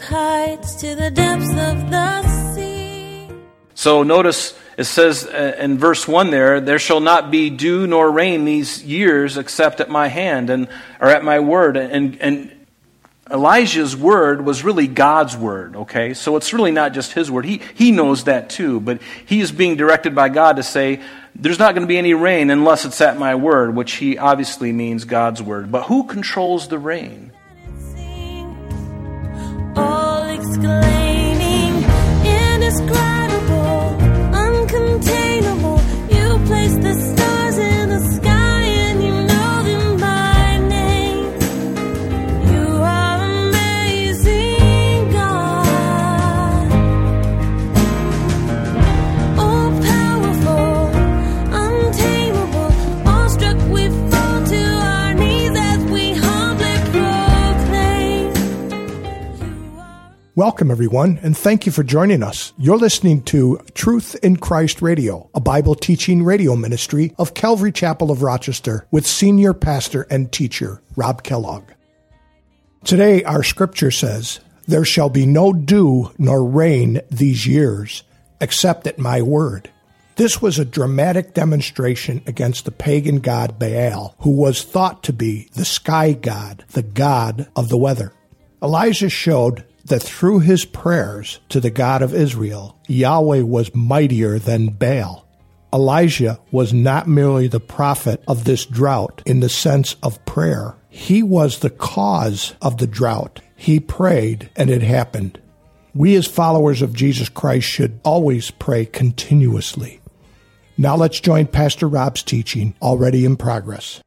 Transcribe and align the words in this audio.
wild 0.00 0.12
heights 0.12 0.74
to 0.76 0.94
the 0.94 1.10
depths 1.10 1.50
of 1.50 1.90
the 1.90 2.54
sea. 2.54 3.28
So 3.74 4.02
notice 4.02 4.58
it 4.76 4.84
says 4.84 5.26
uh, 5.26 5.56
in 5.58 5.78
verse 5.78 6.06
1 6.06 6.30
there, 6.30 6.60
there 6.60 6.78
shall 6.78 7.00
not 7.00 7.30
be 7.30 7.50
dew 7.50 7.86
nor 7.86 8.10
rain 8.10 8.44
these 8.44 8.82
years 8.84 9.36
except 9.36 9.80
at 9.80 9.90
my 9.90 10.08
hand 10.08 10.50
and 10.50 10.68
or 11.00 11.08
at 11.08 11.24
my 11.24 11.40
word. 11.40 11.76
And, 11.76 12.20
and 12.20 12.52
Elijah's 13.30 13.96
word 13.96 14.44
was 14.44 14.64
really 14.64 14.86
God's 14.86 15.36
word, 15.36 15.76
okay? 15.76 16.14
So 16.14 16.36
it's 16.36 16.52
really 16.52 16.72
not 16.72 16.92
just 16.92 17.12
his 17.12 17.30
word. 17.30 17.44
He, 17.44 17.60
he 17.74 17.92
knows 17.92 18.24
that 18.24 18.50
too, 18.50 18.80
but 18.80 19.00
he 19.26 19.40
is 19.40 19.52
being 19.52 19.76
directed 19.76 20.14
by 20.14 20.28
God 20.30 20.56
to 20.56 20.62
say, 20.62 21.00
there's 21.36 21.58
not 21.58 21.74
going 21.74 21.82
to 21.82 21.88
be 21.88 21.98
any 21.98 22.12
rain 22.12 22.50
unless 22.50 22.84
it's 22.84 23.00
at 23.00 23.18
my 23.18 23.36
word, 23.36 23.74
which 23.74 23.92
he 23.94 24.18
obviously 24.18 24.72
means 24.72 25.04
God's 25.04 25.42
word. 25.42 25.70
But 25.70 25.84
who 25.84 26.04
controls 26.04 26.68
the 26.68 26.78
rain? 26.78 27.29
All 29.80 30.10
Welcome, 60.40 60.70
everyone, 60.70 61.20
and 61.22 61.36
thank 61.36 61.66
you 61.66 61.72
for 61.72 61.82
joining 61.82 62.22
us. 62.22 62.54
You're 62.56 62.78
listening 62.78 63.24
to 63.24 63.60
Truth 63.74 64.16
in 64.22 64.38
Christ 64.38 64.80
Radio, 64.80 65.28
a 65.34 65.38
Bible 65.40 65.74
teaching 65.74 66.22
radio 66.22 66.56
ministry 66.56 67.14
of 67.18 67.34
Calvary 67.34 67.72
Chapel 67.72 68.10
of 68.10 68.22
Rochester 68.22 68.86
with 68.90 69.06
senior 69.06 69.52
pastor 69.52 70.06
and 70.10 70.32
teacher 70.32 70.80
Rob 70.96 71.24
Kellogg. 71.24 71.64
Today, 72.84 73.22
our 73.24 73.42
scripture 73.42 73.90
says, 73.90 74.40
There 74.66 74.86
shall 74.86 75.10
be 75.10 75.26
no 75.26 75.52
dew 75.52 76.10
nor 76.16 76.42
rain 76.42 77.02
these 77.10 77.46
years, 77.46 78.02
except 78.40 78.86
at 78.86 78.98
my 78.98 79.20
word. 79.20 79.68
This 80.16 80.40
was 80.40 80.58
a 80.58 80.64
dramatic 80.64 81.34
demonstration 81.34 82.22
against 82.26 82.64
the 82.64 82.70
pagan 82.70 83.20
god 83.20 83.58
Baal, 83.58 84.14
who 84.20 84.30
was 84.30 84.62
thought 84.62 85.02
to 85.02 85.12
be 85.12 85.50
the 85.52 85.66
sky 85.66 86.14
god, 86.14 86.64
the 86.70 86.82
god 86.82 87.46
of 87.54 87.68
the 87.68 87.76
weather. 87.76 88.14
Elijah 88.62 89.10
showed 89.10 89.64
that 89.90 90.02
through 90.02 90.40
his 90.40 90.64
prayers 90.64 91.40
to 91.50 91.60
the 91.60 91.70
God 91.70 92.00
of 92.02 92.14
Israel, 92.14 92.78
Yahweh 92.88 93.42
was 93.42 93.74
mightier 93.74 94.38
than 94.38 94.68
Baal. 94.68 95.26
Elijah 95.72 96.40
was 96.50 96.72
not 96.72 97.06
merely 97.06 97.46
the 97.46 97.60
prophet 97.60 98.22
of 98.26 98.44
this 98.44 98.64
drought 98.66 99.22
in 99.26 99.40
the 99.40 99.48
sense 99.48 99.96
of 100.02 100.24
prayer. 100.24 100.74
He 100.88 101.22
was 101.22 101.58
the 101.58 101.70
cause 101.70 102.54
of 102.60 102.78
the 102.78 102.86
drought. 102.86 103.40
He 103.54 103.78
prayed 103.78 104.50
and 104.56 104.70
it 104.70 104.82
happened. 104.82 105.40
We 105.94 106.16
as 106.16 106.26
followers 106.26 106.82
of 106.82 106.94
Jesus 106.94 107.28
Christ 107.28 107.68
should 107.68 108.00
always 108.04 108.50
pray 108.50 108.86
continuously. 108.86 110.00
Now 110.78 110.96
let's 110.96 111.20
join 111.20 111.46
Pastor 111.46 111.88
Rob's 111.88 112.22
teaching 112.22 112.74
already 112.80 113.24
in 113.24 113.36
progress. 113.36 114.00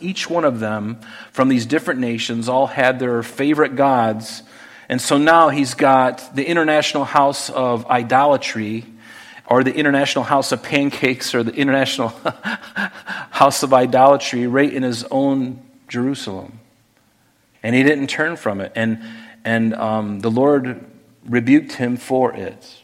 Each 0.00 0.28
one 0.28 0.44
of 0.44 0.60
them 0.60 1.00
from 1.32 1.48
these 1.48 1.66
different 1.66 2.00
nations 2.00 2.48
all 2.48 2.66
had 2.66 2.98
their 2.98 3.22
favorite 3.22 3.76
gods. 3.76 4.42
And 4.90 5.00
so 5.00 5.18
now 5.18 5.50
he's 5.50 5.74
got 5.74 6.34
the 6.34 6.44
International 6.44 7.04
House 7.04 7.48
of 7.48 7.86
Idolatry, 7.86 8.84
or 9.46 9.62
the 9.62 9.72
International 9.72 10.24
House 10.24 10.50
of 10.50 10.64
Pancakes, 10.64 11.32
or 11.32 11.44
the 11.44 11.54
International 11.54 12.08
House 13.30 13.62
of 13.62 13.72
Idolatry 13.72 14.48
right 14.48 14.70
in 14.70 14.82
his 14.82 15.04
own 15.04 15.62
Jerusalem. 15.86 16.58
And 17.62 17.76
he 17.76 17.84
didn't 17.84 18.08
turn 18.08 18.34
from 18.34 18.60
it. 18.60 18.72
And, 18.74 19.00
and 19.44 19.74
um, 19.74 20.18
the 20.18 20.30
Lord 20.30 20.84
rebuked 21.24 21.74
him 21.74 21.96
for 21.96 22.32
it. 22.34 22.82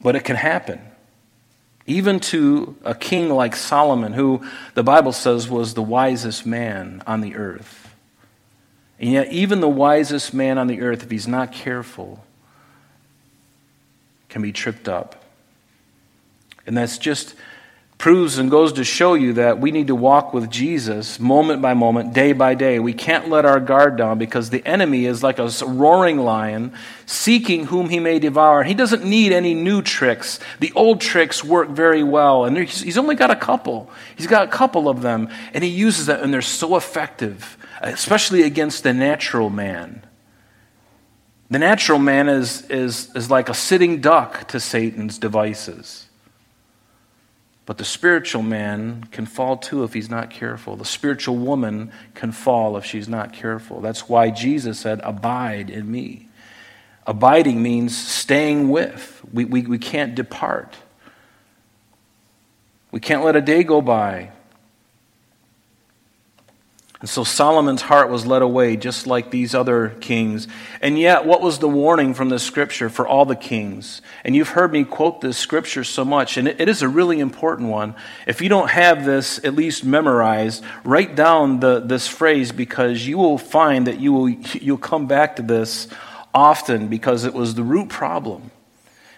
But 0.00 0.16
it 0.16 0.24
can 0.24 0.34
happen. 0.34 0.80
Even 1.86 2.18
to 2.18 2.74
a 2.82 2.96
king 2.96 3.28
like 3.28 3.54
Solomon, 3.54 4.12
who 4.12 4.44
the 4.74 4.82
Bible 4.82 5.12
says 5.12 5.48
was 5.48 5.74
the 5.74 5.82
wisest 5.82 6.44
man 6.44 7.00
on 7.06 7.20
the 7.20 7.36
earth. 7.36 7.87
And 9.00 9.12
yet, 9.12 9.32
even 9.32 9.60
the 9.60 9.68
wisest 9.68 10.34
man 10.34 10.58
on 10.58 10.66
the 10.66 10.80
earth, 10.80 11.02
if 11.04 11.10
he's 11.10 11.28
not 11.28 11.52
careful, 11.52 12.24
can 14.28 14.42
be 14.42 14.52
tripped 14.52 14.88
up. 14.88 15.24
And 16.66 16.76
that's 16.76 16.98
just 16.98 17.34
proves 17.98 18.38
and 18.38 18.48
goes 18.48 18.74
to 18.74 18.84
show 18.84 19.14
you 19.14 19.32
that 19.32 19.58
we 19.58 19.72
need 19.72 19.88
to 19.88 19.94
walk 19.94 20.32
with 20.32 20.48
Jesus 20.48 21.18
moment 21.18 21.60
by 21.60 21.74
moment, 21.74 22.14
day 22.14 22.32
by 22.32 22.54
day. 22.54 22.78
We 22.78 22.92
can't 22.92 23.28
let 23.28 23.44
our 23.44 23.58
guard 23.58 23.96
down 23.96 24.18
because 24.18 24.50
the 24.50 24.64
enemy 24.64 25.04
is 25.04 25.22
like 25.22 25.40
a 25.40 25.50
roaring 25.66 26.18
lion 26.18 26.74
seeking 27.06 27.66
whom 27.66 27.88
he 27.88 27.98
may 27.98 28.20
devour. 28.20 28.62
He 28.62 28.74
doesn't 28.74 29.04
need 29.04 29.32
any 29.32 29.52
new 29.52 29.82
tricks. 29.82 30.38
The 30.60 30.72
old 30.76 31.00
tricks 31.00 31.42
work 31.42 31.70
very 31.70 32.04
well, 32.04 32.44
and 32.44 32.56
he's 32.56 32.96
only 32.96 33.16
got 33.16 33.32
a 33.32 33.36
couple. 33.36 33.90
He's 34.14 34.28
got 34.28 34.46
a 34.46 34.50
couple 34.50 34.88
of 34.88 35.02
them, 35.02 35.28
and 35.52 35.64
he 35.64 35.70
uses 35.70 36.06
them, 36.06 36.22
and 36.22 36.32
they're 36.32 36.40
so 36.40 36.76
effective, 36.76 37.56
especially 37.80 38.42
against 38.42 38.82
the 38.82 38.92
natural 38.92 39.50
man. 39.50 40.04
The 41.50 41.58
natural 41.58 41.98
man 41.98 42.28
is, 42.28 42.62
is, 42.70 43.10
is 43.14 43.30
like 43.30 43.48
a 43.48 43.54
sitting 43.54 44.00
duck 44.00 44.48
to 44.48 44.60
Satan's 44.60 45.18
devices. 45.18 46.06
But 47.64 47.78
the 47.78 47.84
spiritual 47.84 48.42
man 48.42 49.04
can 49.12 49.26
fall 49.26 49.56
too 49.56 49.84
if 49.84 49.92
he's 49.92 50.10
not 50.10 50.30
careful. 50.30 50.76
The 50.76 50.84
spiritual 50.84 51.36
woman 51.36 51.92
can 52.14 52.32
fall 52.32 52.76
if 52.76 52.84
she's 52.84 53.08
not 53.08 53.32
careful. 53.32 53.80
That's 53.80 54.08
why 54.08 54.30
Jesus 54.30 54.78
said, 54.80 55.00
Abide 55.04 55.70
in 55.70 55.90
me. 55.90 56.28
Abiding 57.06 57.62
means 57.62 57.96
staying 57.96 58.68
with. 58.68 59.22
We, 59.32 59.44
we, 59.44 59.62
we 59.62 59.78
can't 59.78 60.14
depart. 60.14 60.76
We 62.90 63.00
can't 63.00 63.24
let 63.24 63.36
a 63.36 63.40
day 63.40 63.64
go 63.64 63.80
by 63.80 64.30
and 67.00 67.08
so 67.08 67.22
Solomon's 67.22 67.82
heart 67.82 68.10
was 68.10 68.26
led 68.26 68.42
away, 68.42 68.76
just 68.76 69.06
like 69.06 69.30
these 69.30 69.54
other 69.54 69.90
kings. 70.00 70.48
And 70.80 70.98
yet, 70.98 71.24
what 71.24 71.40
was 71.40 71.60
the 71.60 71.68
warning 71.68 72.12
from 72.12 72.28
the 72.28 72.40
scripture 72.40 72.88
for 72.88 73.06
all 73.06 73.24
the 73.24 73.36
kings? 73.36 74.02
And 74.24 74.34
you've 74.34 74.48
heard 74.48 74.72
me 74.72 74.82
quote 74.82 75.20
this 75.20 75.38
scripture 75.38 75.84
so 75.84 76.04
much, 76.04 76.36
and 76.36 76.48
it 76.48 76.68
is 76.68 76.82
a 76.82 76.88
really 76.88 77.20
important 77.20 77.68
one. 77.68 77.94
If 78.26 78.42
you 78.42 78.48
don't 78.48 78.70
have 78.70 79.04
this 79.04 79.38
at 79.44 79.54
least 79.54 79.84
memorized, 79.84 80.64
write 80.82 81.14
down 81.14 81.60
the, 81.60 81.78
this 81.78 82.08
phrase 82.08 82.50
because 82.50 83.06
you 83.06 83.16
will 83.16 83.38
find 83.38 83.86
that 83.86 84.00
you 84.00 84.12
will, 84.12 84.28
you'll 84.28 84.76
come 84.76 85.06
back 85.06 85.36
to 85.36 85.42
this 85.42 85.86
often 86.34 86.88
because 86.88 87.24
it 87.24 87.32
was 87.32 87.54
the 87.54 87.62
root 87.62 87.90
problem. 87.90 88.50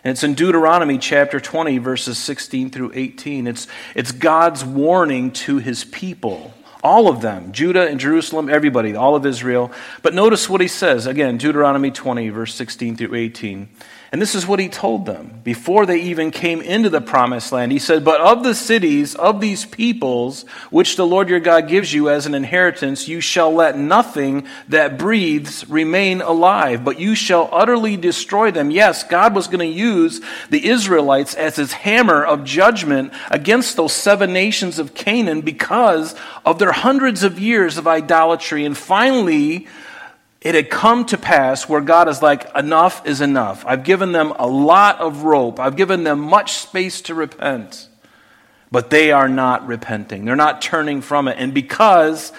And 0.05 0.13
it's 0.13 0.23
in 0.23 0.35
Deuteronomy 0.35 0.99
chapter 0.99 1.41
20, 1.41 1.79
verses 1.79 2.19
16 2.19 2.71
through 2.71 2.93
18. 2.95 3.47
It's, 3.47 3.67
it's 3.95 4.13
God's 4.13 4.65
warning 4.65 5.31
to 5.33 5.59
his 5.59 5.85
people. 5.85 6.53
All 6.83 7.09
of 7.09 7.21
them, 7.21 7.53
Judah 7.53 7.87
and 7.87 8.01
Jerusalem, 8.01 8.49
everybody, 8.49 8.95
all 8.95 9.15
of 9.15 9.27
Israel. 9.27 9.71
But 10.03 10.15
notice 10.15 10.49
what 10.49 10.61
he 10.61 10.69
says, 10.69 11.07
again, 11.07 11.37
Deuteronomy 11.37 11.91
20, 11.91 12.29
verse 12.31 12.55
16 12.55 12.97
through 12.97 13.15
18. 13.15 13.69
And 14.13 14.21
this 14.21 14.35
is 14.35 14.45
what 14.45 14.59
he 14.59 14.69
told 14.69 15.07
them 15.07 15.41
before 15.45 15.87
they 15.87 16.01
even 16.01 16.33
came 16.33 16.61
into 16.61 16.91
the 16.91 17.01
promised 17.01 17.53
land. 17.53 17.71
He 17.71 17.79
said, 17.79 18.05
But 18.05 18.21
of 18.21 18.43
the 18.43 18.57
cities 18.57 19.15
of 19.15 19.41
these 19.41 19.65
peoples, 19.65 20.43
which 20.71 20.97
the 20.97 21.07
Lord 21.07 21.29
your 21.29 21.39
God 21.39 21.69
gives 21.69 21.95
you 21.95 22.11
as 22.11 22.27
an 22.27 22.35
inheritance, 22.35 23.07
you 23.07 23.21
shall 23.21 23.53
let 23.53 23.79
nothing 23.79 24.49
that 24.67 24.99
breathes 24.99 25.69
remain 25.71 26.23
alive, 26.23 26.85
but 26.85 26.99
you 26.99 27.15
shall 27.15 27.49
utterly 27.53 27.97
destroy 27.97 28.51
them. 28.51 28.73
Yes, 28.73 29.05
God 29.05 29.33
was 29.33 29.47
going 29.47 29.61
to 29.61 29.65
use 29.67 30.21
the 30.51 30.67
Israelites 30.67 31.37
as 31.37 31.55
his 31.55 31.73
hammer 31.73 32.25
of 32.25 32.43
judgment 32.43 33.13
against 33.31 33.77
those 33.77 33.93
seven 33.93 34.33
nations 34.33 34.81
of 34.81 34.93
Canaan 34.93 35.41
because 35.41 36.17
of 36.45 36.59
their 36.59 36.73
hundreds 36.73 37.23
of 37.23 37.39
years 37.39 37.79
of 37.79 37.87
idolatry. 37.87 38.65
And 38.65 38.77
finally, 38.77 39.69
it 40.41 40.55
had 40.55 40.71
come 40.71 41.05
to 41.07 41.19
pass 41.19 41.69
where 41.69 41.81
God 41.81 42.09
is 42.09 42.23
like, 42.23 42.55
enough 42.57 43.07
is 43.07 43.21
enough. 43.21 43.65
I've 43.67 43.85
given 43.85 44.13
them 44.13 44.33
a 44.39 44.47
lot 44.47 44.99
of 45.01 45.25
rope, 45.25 45.61
I've 45.61 45.77
given 45.77 46.05
them 46.05 46.21
much 46.21 46.55
space 46.55 47.01
to 47.03 47.15
repent. 47.15 47.89
But 48.73 48.91
they 48.91 49.11
are 49.11 49.29
not 49.29 49.67
repenting, 49.67 50.25
they're 50.25 50.37
not 50.37 50.63
turning 50.63 51.03
from 51.03 51.29
it. 51.29 51.37
And 51.39 51.53
because 51.53 52.33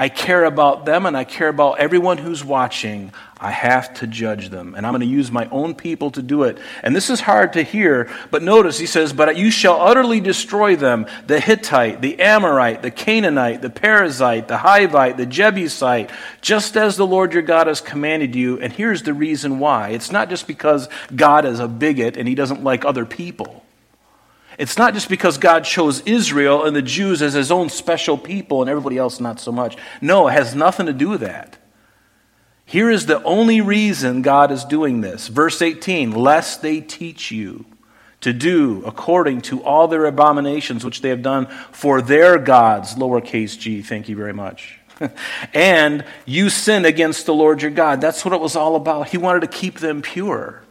I 0.00 0.08
care 0.08 0.44
about 0.44 0.86
them 0.86 1.06
and 1.06 1.16
I 1.16 1.24
care 1.24 1.48
about 1.48 1.80
everyone 1.80 2.18
who's 2.18 2.44
watching. 2.44 3.12
I 3.40 3.50
have 3.50 3.94
to 3.94 4.06
judge 4.06 4.48
them. 4.48 4.76
And 4.76 4.86
I'm 4.86 4.92
going 4.92 5.00
to 5.00 5.06
use 5.06 5.32
my 5.32 5.48
own 5.50 5.74
people 5.74 6.12
to 6.12 6.22
do 6.22 6.44
it. 6.44 6.58
And 6.84 6.94
this 6.94 7.10
is 7.10 7.20
hard 7.20 7.54
to 7.54 7.64
hear, 7.64 8.08
but 8.30 8.44
notice 8.44 8.78
he 8.78 8.86
says, 8.86 9.12
But 9.12 9.36
you 9.36 9.50
shall 9.50 9.80
utterly 9.80 10.20
destroy 10.20 10.76
them 10.76 11.06
the 11.26 11.40
Hittite, 11.40 12.00
the 12.00 12.20
Amorite, 12.20 12.80
the 12.82 12.92
Canaanite, 12.92 13.60
the 13.60 13.70
Perizzite, 13.70 14.46
the 14.46 14.58
Hivite, 14.58 15.16
the 15.16 15.26
Jebusite, 15.26 16.10
just 16.40 16.76
as 16.76 16.96
the 16.96 17.06
Lord 17.06 17.32
your 17.32 17.42
God 17.42 17.66
has 17.66 17.80
commanded 17.80 18.36
you. 18.36 18.60
And 18.60 18.72
here's 18.72 19.02
the 19.02 19.14
reason 19.14 19.58
why 19.58 19.88
it's 19.88 20.12
not 20.12 20.28
just 20.28 20.46
because 20.46 20.88
God 21.14 21.44
is 21.44 21.58
a 21.58 21.66
bigot 21.66 22.16
and 22.16 22.28
he 22.28 22.36
doesn't 22.36 22.62
like 22.62 22.84
other 22.84 23.04
people. 23.04 23.64
It's 24.58 24.76
not 24.76 24.92
just 24.92 25.08
because 25.08 25.38
God 25.38 25.64
chose 25.64 26.00
Israel 26.00 26.64
and 26.64 26.74
the 26.74 26.82
Jews 26.82 27.22
as 27.22 27.34
his 27.34 27.52
own 27.52 27.68
special 27.68 28.18
people 28.18 28.60
and 28.60 28.68
everybody 28.68 28.98
else 28.98 29.20
not 29.20 29.38
so 29.38 29.52
much. 29.52 29.76
No, 30.00 30.26
it 30.26 30.32
has 30.32 30.54
nothing 30.54 30.86
to 30.86 30.92
do 30.92 31.08
with 31.08 31.20
that. 31.20 31.56
Here 32.64 32.90
is 32.90 33.06
the 33.06 33.22
only 33.22 33.60
reason 33.60 34.20
God 34.20 34.50
is 34.50 34.64
doing 34.64 35.00
this. 35.00 35.28
Verse 35.28 35.62
18, 35.62 36.10
lest 36.10 36.60
they 36.60 36.80
teach 36.80 37.30
you 37.30 37.64
to 38.20 38.32
do 38.32 38.82
according 38.84 39.42
to 39.42 39.62
all 39.62 39.86
their 39.86 40.04
abominations 40.06 40.84
which 40.84 41.02
they 41.02 41.08
have 41.08 41.22
done 41.22 41.46
for 41.70 42.02
their 42.02 42.36
gods, 42.36 42.96
lowercase 42.96 43.56
g, 43.58 43.80
thank 43.80 44.08
you 44.08 44.16
very 44.16 44.34
much. 44.34 44.80
and 45.54 46.04
you 46.26 46.50
sin 46.50 46.84
against 46.84 47.26
the 47.26 47.32
Lord 47.32 47.62
your 47.62 47.70
God. 47.70 48.00
That's 48.00 48.24
what 48.24 48.34
it 48.34 48.40
was 48.40 48.56
all 48.56 48.74
about. 48.74 49.08
He 49.08 49.18
wanted 49.18 49.40
to 49.40 49.46
keep 49.46 49.78
them 49.78 50.02
pure. 50.02 50.62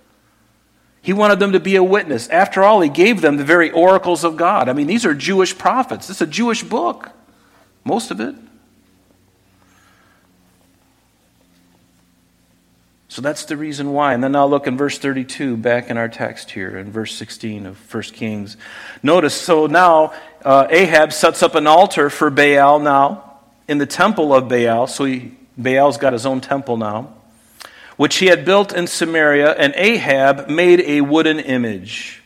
He 1.07 1.13
wanted 1.13 1.39
them 1.39 1.53
to 1.53 1.61
be 1.61 1.77
a 1.77 1.83
witness. 1.83 2.27
After 2.27 2.65
all, 2.65 2.81
he 2.81 2.89
gave 2.89 3.21
them 3.21 3.37
the 3.37 3.45
very 3.45 3.71
oracles 3.71 4.25
of 4.25 4.35
God. 4.35 4.67
I 4.67 4.73
mean, 4.73 4.87
these 4.87 5.05
are 5.05 5.13
Jewish 5.13 5.57
prophets. 5.57 6.09
It's 6.09 6.19
a 6.19 6.27
Jewish 6.27 6.63
book, 6.63 7.11
most 7.85 8.11
of 8.11 8.19
it. 8.19 8.35
So 13.07 13.21
that's 13.21 13.45
the 13.45 13.55
reason 13.55 13.93
why. 13.93 14.15
And 14.15 14.21
then 14.21 14.35
I'll 14.35 14.49
look 14.49 14.67
in 14.67 14.75
verse 14.75 14.97
32, 14.97 15.55
back 15.55 15.89
in 15.89 15.95
our 15.95 16.09
text 16.09 16.51
here, 16.51 16.77
in 16.77 16.91
verse 16.91 17.15
16 17.15 17.67
of 17.67 17.93
1 17.93 18.03
Kings. 18.03 18.57
Notice, 19.01 19.33
so 19.33 19.65
now 19.65 20.13
uh, 20.43 20.67
Ahab 20.69 21.13
sets 21.13 21.41
up 21.41 21.55
an 21.55 21.67
altar 21.67 22.09
for 22.09 22.29
Baal 22.29 22.79
now 22.79 23.39
in 23.69 23.77
the 23.77 23.85
temple 23.85 24.33
of 24.33 24.49
Baal. 24.49 24.87
So 24.87 25.05
he, 25.05 25.37
Baal's 25.57 25.95
got 25.95 26.11
his 26.11 26.25
own 26.25 26.41
temple 26.41 26.75
now 26.75 27.13
which 27.97 28.17
he 28.17 28.27
had 28.27 28.45
built 28.45 28.71
in 28.71 28.87
Samaria, 28.87 29.51
and 29.53 29.73
Ahab 29.75 30.47
made 30.47 30.81
a 30.81 31.01
wooden 31.01 31.39
image. 31.39 32.23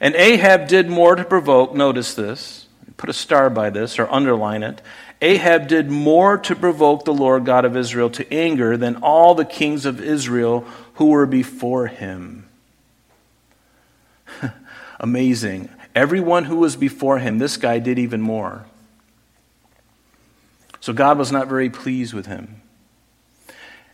And 0.00 0.14
Ahab 0.16 0.66
did 0.66 0.90
more 0.90 1.14
to 1.14 1.24
provoke, 1.24 1.74
notice 1.74 2.14
this, 2.14 2.66
put 2.96 3.08
a 3.08 3.12
star 3.12 3.48
by 3.48 3.70
this 3.70 3.98
or 3.98 4.12
underline 4.12 4.64
it. 4.64 4.82
Ahab 5.22 5.68
did 5.68 5.88
more 5.88 6.36
to 6.38 6.56
provoke 6.56 7.04
the 7.04 7.14
Lord 7.14 7.44
God 7.44 7.64
of 7.64 7.76
Israel 7.76 8.10
to 8.10 8.34
anger 8.34 8.76
than 8.76 8.96
all 8.96 9.36
the 9.36 9.44
kings 9.44 9.86
of 9.86 10.00
Israel 10.00 10.66
who 10.94 11.06
were 11.06 11.26
before 11.26 11.86
him. 11.86 12.48
Amazing. 15.00 15.68
Everyone 15.94 16.44
who 16.44 16.56
was 16.56 16.74
before 16.74 17.20
him, 17.20 17.38
this 17.38 17.56
guy 17.56 17.78
did 17.78 18.00
even 18.00 18.20
more. 18.20 18.66
So 20.80 20.92
God 20.92 21.16
was 21.16 21.30
not 21.30 21.46
very 21.46 21.70
pleased 21.70 22.12
with 22.12 22.26
him. 22.26 22.60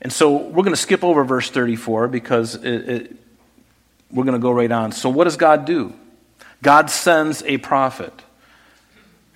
And 0.00 0.12
so 0.12 0.36
we're 0.36 0.62
going 0.62 0.74
to 0.74 0.76
skip 0.76 1.02
over 1.02 1.24
verse 1.24 1.50
34 1.50 2.08
because 2.08 2.54
it, 2.54 2.88
it, 2.88 3.16
we're 4.10 4.24
going 4.24 4.38
to 4.38 4.42
go 4.42 4.52
right 4.52 4.70
on. 4.70 4.92
So, 4.92 5.08
what 5.08 5.24
does 5.24 5.36
God 5.36 5.64
do? 5.64 5.92
God 6.62 6.90
sends 6.90 7.42
a 7.44 7.58
prophet. 7.58 8.12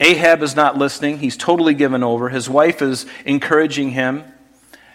Ahab 0.00 0.43
is 0.43 0.56
not 0.56 0.76
listening. 0.76 1.19
He's 1.19 1.37
totally 1.37 1.75
given 1.75 2.03
over. 2.03 2.29
His 2.29 2.49
wife 2.49 2.82
is 2.82 3.06
encouraging 3.25 3.91
him. 3.91 4.25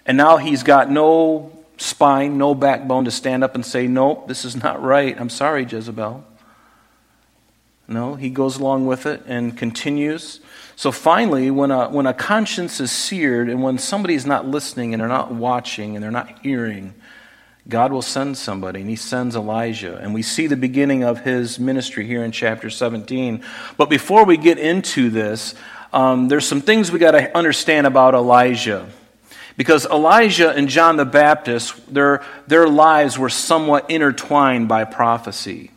And 0.05 0.17
now 0.17 0.37
he's 0.37 0.63
got 0.63 0.89
no 0.89 1.51
spine, 1.77 2.37
no 2.37 2.55
backbone 2.55 3.05
to 3.05 3.11
stand 3.11 3.43
up 3.43 3.55
and 3.55 3.65
say, 3.65 3.87
Nope, 3.87 4.27
this 4.27 4.45
is 4.45 4.55
not 4.55 4.81
right. 4.81 5.19
I'm 5.19 5.29
sorry, 5.29 5.65
Jezebel. 5.65 6.23
No, 7.87 8.15
he 8.15 8.29
goes 8.29 8.57
along 8.57 8.85
with 8.85 9.05
it 9.05 9.23
and 9.27 9.57
continues. 9.57 10.41
So 10.77 10.91
finally, 10.91 11.49
when 11.49 11.71
a, 11.71 11.89
when 11.89 12.05
a 12.05 12.13
conscience 12.13 12.79
is 12.79 12.91
seared 12.91 13.49
and 13.49 13.63
when 13.63 13.79
somebody 13.79 14.13
is 14.13 14.27
not 14.27 14.47
listening 14.47 14.93
and 14.93 15.01
they're 15.01 15.07
not 15.07 15.31
watching 15.31 15.95
and 15.95 16.03
they're 16.03 16.11
not 16.11 16.37
hearing, 16.43 16.93
God 17.67 17.91
will 17.91 18.03
send 18.03 18.37
somebody, 18.37 18.81
and 18.81 18.89
he 18.89 18.95
sends 18.95 19.35
Elijah. 19.35 19.97
And 19.97 20.13
we 20.13 20.21
see 20.21 20.45
the 20.45 20.55
beginning 20.55 21.03
of 21.03 21.21
his 21.21 21.57
ministry 21.57 22.05
here 22.05 22.23
in 22.23 22.31
chapter 22.31 22.69
17. 22.69 23.43
But 23.75 23.89
before 23.89 24.23
we 24.23 24.37
get 24.37 24.59
into 24.59 25.09
this, 25.09 25.55
um, 25.91 26.27
there's 26.27 26.47
some 26.47 26.61
things 26.61 26.91
we 26.91 26.99
got 26.99 27.11
to 27.11 27.35
understand 27.35 27.87
about 27.87 28.13
Elijah. 28.13 28.87
Because 29.57 29.87
Elijah 29.87 30.51
and 30.51 30.69
John 30.69 30.97
the 30.97 31.05
Baptist, 31.05 31.91
their, 31.91 32.23
their 32.45 32.67
lives 32.67 33.17
were 33.17 33.29
somewhat 33.29 33.89
intertwined 33.89 34.67
by 34.67 34.83
prophecy. 34.83 35.71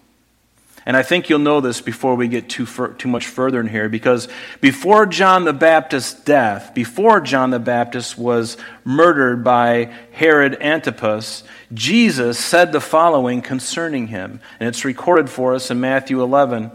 And 0.90 0.96
I 0.96 1.04
think 1.04 1.28
you'll 1.28 1.38
know 1.38 1.60
this 1.60 1.80
before 1.80 2.16
we 2.16 2.26
get 2.26 2.48
too, 2.48 2.66
fur- 2.66 2.92
too 2.94 3.08
much 3.08 3.28
further 3.28 3.60
in 3.60 3.68
here, 3.68 3.88
because 3.88 4.26
before 4.60 5.06
John 5.06 5.44
the 5.44 5.52
Baptist's 5.52 6.20
death, 6.20 6.74
before 6.74 7.20
John 7.20 7.50
the 7.50 7.60
Baptist 7.60 8.18
was 8.18 8.56
murdered 8.82 9.44
by 9.44 9.92
Herod 10.10 10.60
Antipas, 10.60 11.44
Jesus 11.72 12.40
said 12.40 12.72
the 12.72 12.80
following 12.80 13.40
concerning 13.40 14.08
him. 14.08 14.40
And 14.58 14.68
it's 14.68 14.84
recorded 14.84 15.30
for 15.30 15.54
us 15.54 15.70
in 15.70 15.78
Matthew 15.78 16.20
11. 16.24 16.72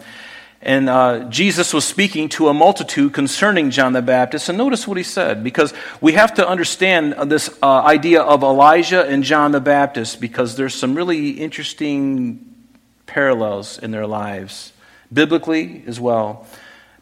And 0.62 0.88
uh, 0.88 1.26
Jesus 1.26 1.74
was 1.74 1.84
speaking 1.84 2.30
to 2.30 2.48
a 2.48 2.54
multitude 2.54 3.12
concerning 3.12 3.70
John 3.70 3.92
the 3.92 4.02
Baptist. 4.02 4.48
And 4.48 4.58
notice 4.58 4.88
what 4.88 4.96
he 4.96 5.04
said, 5.04 5.44
because 5.44 5.74
we 6.00 6.14
have 6.14 6.36
to 6.36 6.48
understand 6.48 7.30
this 7.30 7.50
uh, 7.62 7.82
idea 7.82 8.22
of 8.22 8.44
Elijah 8.44 9.06
and 9.06 9.26
John 9.26 9.52
the 9.52 9.60
Baptist, 9.60 10.22
because 10.22 10.56
there's 10.56 10.74
some 10.74 10.96
really 10.96 11.32
interesting 11.32 12.55
parallels 13.16 13.78
in 13.78 13.92
their 13.92 14.06
lives, 14.06 14.74
biblically 15.12 15.86
as 15.88 16.02
well. 16.02 16.46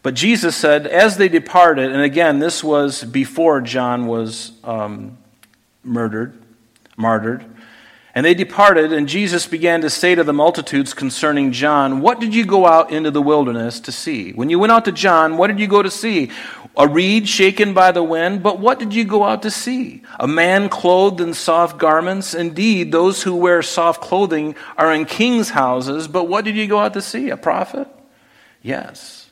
But 0.04 0.14
Jesus 0.14 0.56
said, 0.56 0.86
as 0.86 1.18
they 1.18 1.28
departed, 1.28 1.92
and 1.92 2.04
again, 2.04 2.38
this 2.38 2.64
was 2.64 3.04
before 3.04 3.62
John 3.62 4.06
was 4.06 4.52
um, 4.64 5.18
murdered, 5.84 6.40
martyred. 6.96 7.44
And 8.16 8.24
they 8.24 8.36
departed, 8.36 8.94
and 8.94 9.08
Jesus 9.08 9.48
began 9.48 9.82
to 9.82 9.90
say 9.90 10.14
to 10.14 10.24
the 10.24 10.34
multitudes 10.34 10.94
concerning 10.94 11.52
John, 11.52 12.00
What 12.00 12.20
did 12.20 12.36
you 12.36 12.46
go 12.46 12.68
out 12.68 12.92
into 12.92 13.10
the 13.10 13.24
wilderness 13.24 13.80
to 13.82 13.92
see? 13.92 14.32
When 14.34 14.52
you 14.52 14.60
went 14.60 14.72
out 14.72 14.86
to 14.86 14.92
John, 14.92 15.36
what 15.38 15.48
did 15.48 15.60
you 15.60 15.68
go 15.68 15.82
to 15.82 15.90
see? 15.90 16.30
A 16.78 16.88
reed 16.88 17.28
shaken 17.28 17.74
by 17.74 17.92
the 17.92 18.04
wind? 18.04 18.44
But 18.44 18.60
what 18.60 18.78
did 18.78 18.94
you 18.94 19.04
go 19.04 19.24
out 19.24 19.42
to 19.44 19.52
see? 19.52 20.04
A 20.20 20.28
man 20.28 20.70
clothed 20.70 21.22
in 21.22 21.34
soft 21.34 21.80
garments? 21.80 22.36
Indeed, 22.36 22.92
those 22.92 23.24
who 23.24 23.36
wear 23.36 23.64
soft 23.64 24.02
clothing 24.02 24.56
are 24.78 24.94
in 24.94 25.06
king's 25.06 25.50
houses. 25.50 26.08
But 26.08 26.28
what 26.28 26.46
did 26.46 26.56
you 26.56 26.68
go 26.68 26.80
out 26.80 26.94
to 26.94 27.02
see? 27.02 27.30
A 27.30 27.38
prophet? 27.38 27.88
Yes. 28.62 29.23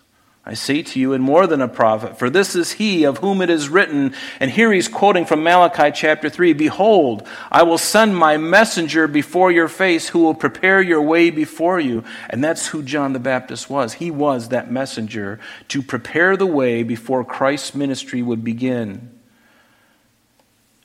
I 0.44 0.56
say 0.56 0.82
to 0.82 1.00
you, 1.00 1.14
and 1.14 1.24
more 1.24 1.46
than 1.46 1.62
a 1.62 1.68
prophet, 1.68 2.18
for 2.18 2.28
this 2.28 2.56
is 2.56 2.72
he 2.74 3.04
of 3.04 3.20
whom 3.20 3.44
it 3.44 3.52
is 3.52 3.70
written. 3.70 4.16
And 4.40 4.50
here 4.50 4.74
he's 4.74 4.88
quoting 4.88 5.24
from 5.24 5.44
Malachi 5.44 5.92
chapter 5.92 6.30
3 6.30 6.54
Behold, 6.54 7.28
I 7.52 7.62
will 7.62 7.78
send 7.78 8.18
my 8.18 8.38
messenger 8.38 9.08
before 9.08 9.52
your 9.52 9.68
face 9.68 10.10
who 10.10 10.20
will 10.20 10.34
prepare 10.34 10.82
your 10.82 11.04
way 11.04 11.30
before 11.30 11.80
you. 11.80 12.04
And 12.28 12.44
that's 12.44 12.68
who 12.68 12.82
John 12.82 13.14
the 13.14 13.20
Baptist 13.20 13.70
was. 13.70 13.94
He 13.94 14.10
was 14.10 14.50
that 14.50 14.72
messenger 14.72 15.40
to 15.68 15.84
prepare 15.84 16.36
the 16.36 16.48
way 16.48 16.82
before 16.82 17.24
Christ's 17.24 17.76
ministry 17.76 18.24
would 18.24 18.44
begin. 18.44 19.21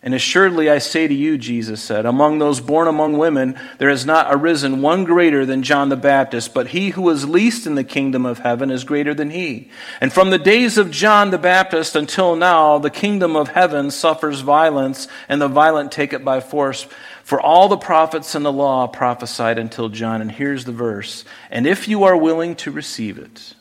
And 0.06 0.14
assuredly 0.14 0.70
I 0.70 0.78
say 0.78 1.08
to 1.08 1.12
you, 1.12 1.36
Jesus 1.36 1.82
said, 1.82 2.06
among 2.06 2.38
those 2.38 2.60
born 2.60 2.86
among 2.86 3.18
women, 3.18 3.58
there 3.78 3.90
has 3.90 4.06
not 4.06 4.28
arisen 4.30 4.80
one 4.80 5.02
greater 5.02 5.44
than 5.44 5.64
John 5.64 5.88
the 5.88 5.96
Baptist, 5.96 6.54
but 6.54 6.68
he 6.68 6.90
who 6.90 7.10
is 7.10 7.28
least 7.28 7.66
in 7.66 7.74
the 7.74 7.82
kingdom 7.82 8.24
of 8.24 8.38
heaven 8.38 8.70
is 8.70 8.84
greater 8.84 9.14
than 9.14 9.30
he. 9.30 9.68
And 10.00 10.12
from 10.12 10.30
the 10.30 10.38
days 10.38 10.78
of 10.78 10.92
John 10.92 11.32
the 11.32 11.38
Baptist 11.38 11.96
until 11.96 12.36
now, 12.36 12.78
the 12.78 12.88
kingdom 12.88 13.34
of 13.34 13.48
heaven 13.48 13.90
suffers 13.90 14.42
violence, 14.42 15.08
and 15.28 15.42
the 15.42 15.48
violent 15.48 15.90
take 15.90 16.12
it 16.12 16.24
by 16.24 16.38
force. 16.38 16.86
For 17.24 17.40
all 17.40 17.66
the 17.66 17.76
prophets 17.76 18.36
and 18.36 18.44
the 18.44 18.52
law 18.52 18.86
prophesied 18.86 19.58
until 19.58 19.88
John. 19.88 20.20
And 20.20 20.30
here's 20.30 20.66
the 20.66 20.70
verse 20.70 21.24
And 21.50 21.66
if 21.66 21.88
you 21.88 22.04
are 22.04 22.16
willing 22.16 22.54
to 22.56 22.70
receive 22.70 23.18
it, 23.18 23.54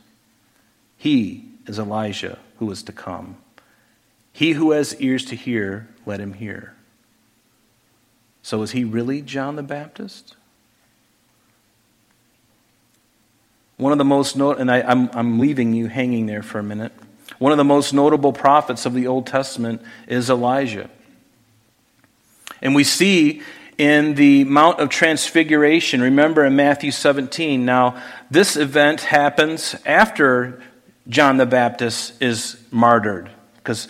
he 0.96 1.50
is 1.66 1.80
Elijah 1.80 2.38
who 2.60 2.70
is 2.70 2.84
to 2.84 2.92
come. 2.92 3.38
He 4.36 4.52
who 4.52 4.72
has 4.72 4.94
ears 5.00 5.24
to 5.28 5.36
hear, 5.38 5.88
let 6.06 6.20
him 6.20 6.34
hear. 6.34 6.74
So 8.42 8.64
is 8.64 8.72
he 8.72 8.84
really 8.84 9.22
John 9.22 9.56
the 9.56 9.64
Baptist? 9.64 10.36
One 13.78 13.94
of 13.94 13.98
the 13.98 14.04
most 14.04 14.36
not- 14.36 14.60
and 14.60 14.70
I, 14.70 14.82
I'm, 14.82 15.10
I'm 15.14 15.40
leaving 15.40 15.74
you 15.74 15.88
hanging 15.88 16.26
there 16.26 16.44
for 16.44 16.60
a 16.60 16.64
minute. 16.64 16.92
One 17.40 17.54
of 17.54 17.58
the 17.58 17.64
most 17.64 17.94
notable 17.94 18.34
prophets 18.34 18.86
of 18.86 18.94
the 18.94 19.08
Old 19.08 19.26
Testament 19.26 19.82
is 20.06 20.30
Elijah. 20.30 20.90
And 22.62 22.76
we 22.76 22.84
see 22.84 23.42
in 23.78 24.16
the 24.16 24.44
Mount 24.44 24.82
of 24.82 24.90
Transfiguration, 24.90 26.02
remember 26.02 26.44
in 26.44 26.58
Matthew 26.58 26.92
17. 26.92 27.64
Now, 27.64 28.04
this 28.30 28.58
event 28.58 29.00
happens 29.00 29.78
after 29.86 30.62
John 31.08 31.38
the 31.38 31.46
Baptist 31.46 32.22
is 32.22 32.58
martyred, 32.70 33.32
because 33.56 33.88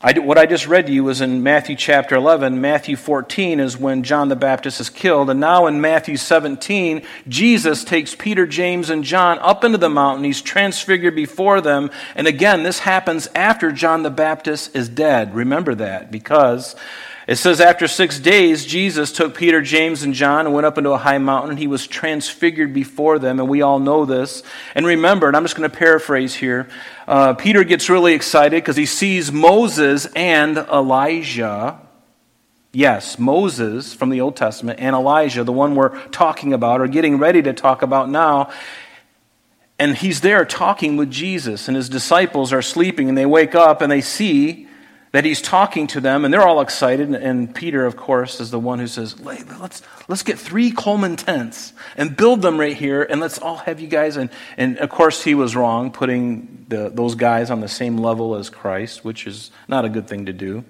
I, 0.00 0.16
what 0.20 0.38
I 0.38 0.46
just 0.46 0.68
read 0.68 0.86
to 0.86 0.92
you 0.92 1.02
was 1.02 1.20
in 1.20 1.42
Matthew 1.42 1.74
chapter 1.74 2.14
11. 2.14 2.60
Matthew 2.60 2.94
14 2.94 3.58
is 3.58 3.76
when 3.76 4.04
John 4.04 4.28
the 4.28 4.36
Baptist 4.36 4.80
is 4.80 4.90
killed. 4.90 5.28
And 5.28 5.40
now 5.40 5.66
in 5.66 5.80
Matthew 5.80 6.16
17, 6.16 7.02
Jesus 7.26 7.82
takes 7.82 8.14
Peter, 8.14 8.46
James, 8.46 8.90
and 8.90 9.02
John 9.02 9.40
up 9.40 9.64
into 9.64 9.76
the 9.76 9.88
mountain. 9.88 10.22
He's 10.22 10.40
transfigured 10.40 11.16
before 11.16 11.60
them. 11.60 11.90
And 12.14 12.28
again, 12.28 12.62
this 12.62 12.78
happens 12.78 13.26
after 13.34 13.72
John 13.72 14.04
the 14.04 14.10
Baptist 14.10 14.76
is 14.76 14.88
dead. 14.88 15.34
Remember 15.34 15.74
that 15.74 16.12
because 16.12 16.76
it 17.28 17.36
says, 17.36 17.60
after 17.60 17.86
six 17.86 18.18
days, 18.18 18.64
Jesus 18.64 19.12
took 19.12 19.36
Peter, 19.36 19.60
James, 19.60 20.02
and 20.02 20.14
John 20.14 20.46
and 20.46 20.54
went 20.54 20.64
up 20.64 20.78
into 20.78 20.92
a 20.92 20.96
high 20.96 21.18
mountain. 21.18 21.58
He 21.58 21.66
was 21.66 21.86
transfigured 21.86 22.72
before 22.72 23.18
them, 23.18 23.38
and 23.38 23.46
we 23.46 23.60
all 23.60 23.78
know 23.78 24.06
this. 24.06 24.42
And 24.74 24.86
remember, 24.86 25.28
and 25.28 25.36
I'm 25.36 25.44
just 25.44 25.54
going 25.54 25.70
to 25.70 25.76
paraphrase 25.76 26.34
here 26.34 26.70
uh, 27.06 27.34
Peter 27.34 27.64
gets 27.64 27.90
really 27.90 28.14
excited 28.14 28.56
because 28.56 28.76
he 28.76 28.86
sees 28.86 29.30
Moses 29.30 30.06
and 30.16 30.56
Elijah. 30.56 31.78
Yes, 32.72 33.18
Moses 33.18 33.92
from 33.92 34.08
the 34.08 34.22
Old 34.22 34.34
Testament 34.34 34.80
and 34.80 34.96
Elijah, 34.96 35.44
the 35.44 35.52
one 35.52 35.74
we're 35.74 35.98
talking 36.08 36.54
about 36.54 36.80
or 36.80 36.86
getting 36.86 37.18
ready 37.18 37.42
to 37.42 37.52
talk 37.52 37.82
about 37.82 38.08
now. 38.08 38.50
And 39.78 39.94
he's 39.94 40.22
there 40.22 40.46
talking 40.46 40.96
with 40.96 41.10
Jesus, 41.10 41.68
and 41.68 41.76
his 41.76 41.90
disciples 41.90 42.54
are 42.54 42.62
sleeping, 42.62 43.10
and 43.10 43.18
they 43.18 43.26
wake 43.26 43.54
up 43.54 43.82
and 43.82 43.92
they 43.92 44.00
see 44.00 44.67
that 45.12 45.24
he's 45.24 45.40
talking 45.40 45.86
to 45.88 46.00
them, 46.00 46.24
and 46.24 46.32
they're 46.32 46.46
all 46.46 46.60
excited. 46.60 47.14
And 47.14 47.54
Peter, 47.54 47.86
of 47.86 47.96
course, 47.96 48.40
is 48.40 48.50
the 48.50 48.58
one 48.58 48.78
who 48.78 48.86
says, 48.86 49.18
let's, 49.20 49.82
let's 50.06 50.22
get 50.22 50.38
three 50.38 50.70
Coleman 50.70 51.16
tents 51.16 51.72
and 51.96 52.16
build 52.16 52.42
them 52.42 52.60
right 52.60 52.76
here, 52.76 53.02
and 53.02 53.20
let's 53.20 53.38
all 53.38 53.56
have 53.56 53.80
you 53.80 53.88
guys. 53.88 54.16
And, 54.16 54.30
and 54.56 54.78
of 54.78 54.90
course, 54.90 55.24
he 55.24 55.34
was 55.34 55.56
wrong, 55.56 55.90
putting 55.90 56.66
the, 56.68 56.90
those 56.90 57.14
guys 57.14 57.50
on 57.50 57.60
the 57.60 57.68
same 57.68 57.96
level 57.96 58.34
as 58.34 58.50
Christ, 58.50 59.04
which 59.04 59.26
is 59.26 59.50
not 59.66 59.84
a 59.84 59.88
good 59.88 60.08
thing 60.08 60.26
to 60.26 60.32
do. 60.32 60.64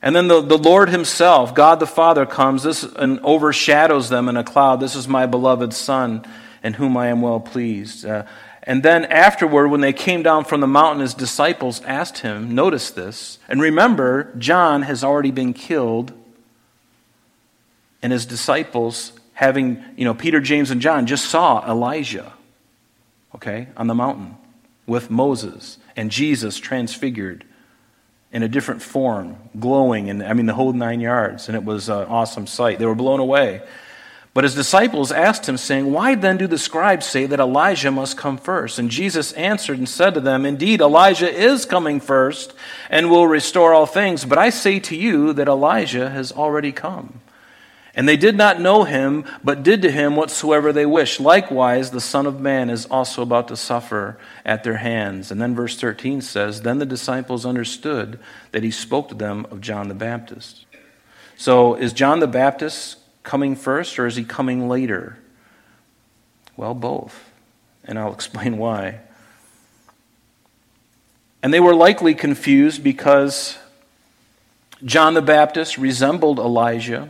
And 0.00 0.14
then 0.14 0.28
the, 0.28 0.42
the 0.42 0.58
Lord 0.58 0.90
Himself, 0.90 1.54
God 1.54 1.80
the 1.80 1.86
Father, 1.86 2.26
comes 2.26 2.62
this, 2.62 2.82
and 2.82 3.20
overshadows 3.20 4.10
them 4.10 4.28
in 4.28 4.36
a 4.36 4.44
cloud. 4.44 4.80
This 4.80 4.94
is 4.94 5.08
my 5.08 5.26
beloved 5.26 5.72
Son, 5.72 6.26
in 6.62 6.74
whom 6.74 6.96
I 6.96 7.08
am 7.08 7.22
well 7.22 7.40
pleased. 7.40 8.04
Uh, 8.04 8.24
and 8.64 8.82
then 8.82 9.04
afterward, 9.04 9.68
when 9.68 9.82
they 9.82 9.92
came 9.92 10.22
down 10.22 10.44
from 10.44 10.60
the 10.60 10.66
mountain, 10.66 11.02
his 11.02 11.14
disciples 11.14 11.82
asked 11.82 12.18
him, 12.18 12.54
notice 12.54 12.90
this, 12.90 13.38
and 13.46 13.60
remember, 13.60 14.32
John 14.38 14.82
has 14.82 15.04
already 15.04 15.30
been 15.30 15.52
killed, 15.52 16.12
and 18.02 18.12
his 18.12 18.24
disciples, 18.24 19.12
having, 19.34 19.84
you 19.96 20.04
know, 20.04 20.14
Peter, 20.14 20.40
James, 20.40 20.70
and 20.70 20.80
John, 20.80 21.06
just 21.06 21.26
saw 21.26 21.70
Elijah, 21.70 22.32
okay, 23.34 23.68
on 23.76 23.86
the 23.86 23.94
mountain 23.94 24.36
with 24.86 25.10
Moses 25.10 25.78
and 25.96 26.10
Jesus 26.10 26.58
transfigured 26.58 27.44
in 28.32 28.42
a 28.42 28.48
different 28.48 28.82
form, 28.82 29.36
glowing, 29.58 30.10
and 30.10 30.22
I 30.22 30.32
mean, 30.32 30.46
the 30.46 30.54
whole 30.54 30.72
nine 30.72 31.00
yards, 31.00 31.48
and 31.48 31.56
it 31.56 31.64
was 31.64 31.88
an 31.88 32.06
awesome 32.08 32.46
sight. 32.46 32.78
They 32.78 32.86
were 32.86 32.94
blown 32.94 33.20
away. 33.20 33.62
But 34.34 34.42
his 34.42 34.56
disciples 34.56 35.12
asked 35.12 35.48
him, 35.48 35.56
saying, 35.56 35.92
Why 35.92 36.16
then 36.16 36.36
do 36.36 36.48
the 36.48 36.58
scribes 36.58 37.06
say 37.06 37.24
that 37.26 37.38
Elijah 37.38 37.92
must 37.92 38.18
come 38.18 38.36
first? 38.36 38.80
And 38.80 38.90
Jesus 38.90 39.30
answered 39.32 39.78
and 39.78 39.88
said 39.88 40.14
to 40.14 40.20
them, 40.20 40.44
Indeed, 40.44 40.80
Elijah 40.80 41.32
is 41.32 41.64
coming 41.64 42.00
first 42.00 42.52
and 42.90 43.10
will 43.10 43.28
restore 43.28 43.72
all 43.72 43.86
things. 43.86 44.24
But 44.24 44.38
I 44.38 44.50
say 44.50 44.80
to 44.80 44.96
you 44.96 45.32
that 45.34 45.46
Elijah 45.46 46.10
has 46.10 46.32
already 46.32 46.72
come. 46.72 47.20
And 47.96 48.08
they 48.08 48.16
did 48.16 48.36
not 48.36 48.60
know 48.60 48.82
him, 48.82 49.24
but 49.44 49.62
did 49.62 49.82
to 49.82 49.90
him 49.92 50.16
whatsoever 50.16 50.72
they 50.72 50.84
wished. 50.84 51.20
Likewise, 51.20 51.92
the 51.92 52.00
Son 52.00 52.26
of 52.26 52.40
Man 52.40 52.70
is 52.70 52.86
also 52.86 53.22
about 53.22 53.46
to 53.48 53.56
suffer 53.56 54.18
at 54.44 54.64
their 54.64 54.78
hands. 54.78 55.30
And 55.30 55.40
then 55.40 55.54
verse 55.54 55.78
13 55.78 56.20
says, 56.20 56.62
Then 56.62 56.80
the 56.80 56.86
disciples 56.86 57.46
understood 57.46 58.18
that 58.50 58.64
he 58.64 58.72
spoke 58.72 59.10
to 59.10 59.14
them 59.14 59.46
of 59.52 59.60
John 59.60 59.86
the 59.86 59.94
Baptist. 59.94 60.66
So 61.36 61.76
is 61.76 61.92
John 61.92 62.18
the 62.18 62.26
Baptist 62.26 62.96
coming 63.24 63.56
first 63.56 63.98
or 63.98 64.06
is 64.06 64.14
he 64.14 64.22
coming 64.22 64.68
later? 64.68 65.18
Well, 66.56 66.74
both. 66.74 67.30
And 67.84 67.98
I'll 67.98 68.12
explain 68.14 68.58
why. 68.58 69.00
And 71.42 71.52
they 71.52 71.60
were 71.60 71.74
likely 71.74 72.14
confused 72.14 72.82
because 72.82 73.58
John 74.84 75.14
the 75.14 75.22
Baptist 75.22 75.76
resembled 75.76 76.38
Elijah. 76.38 77.08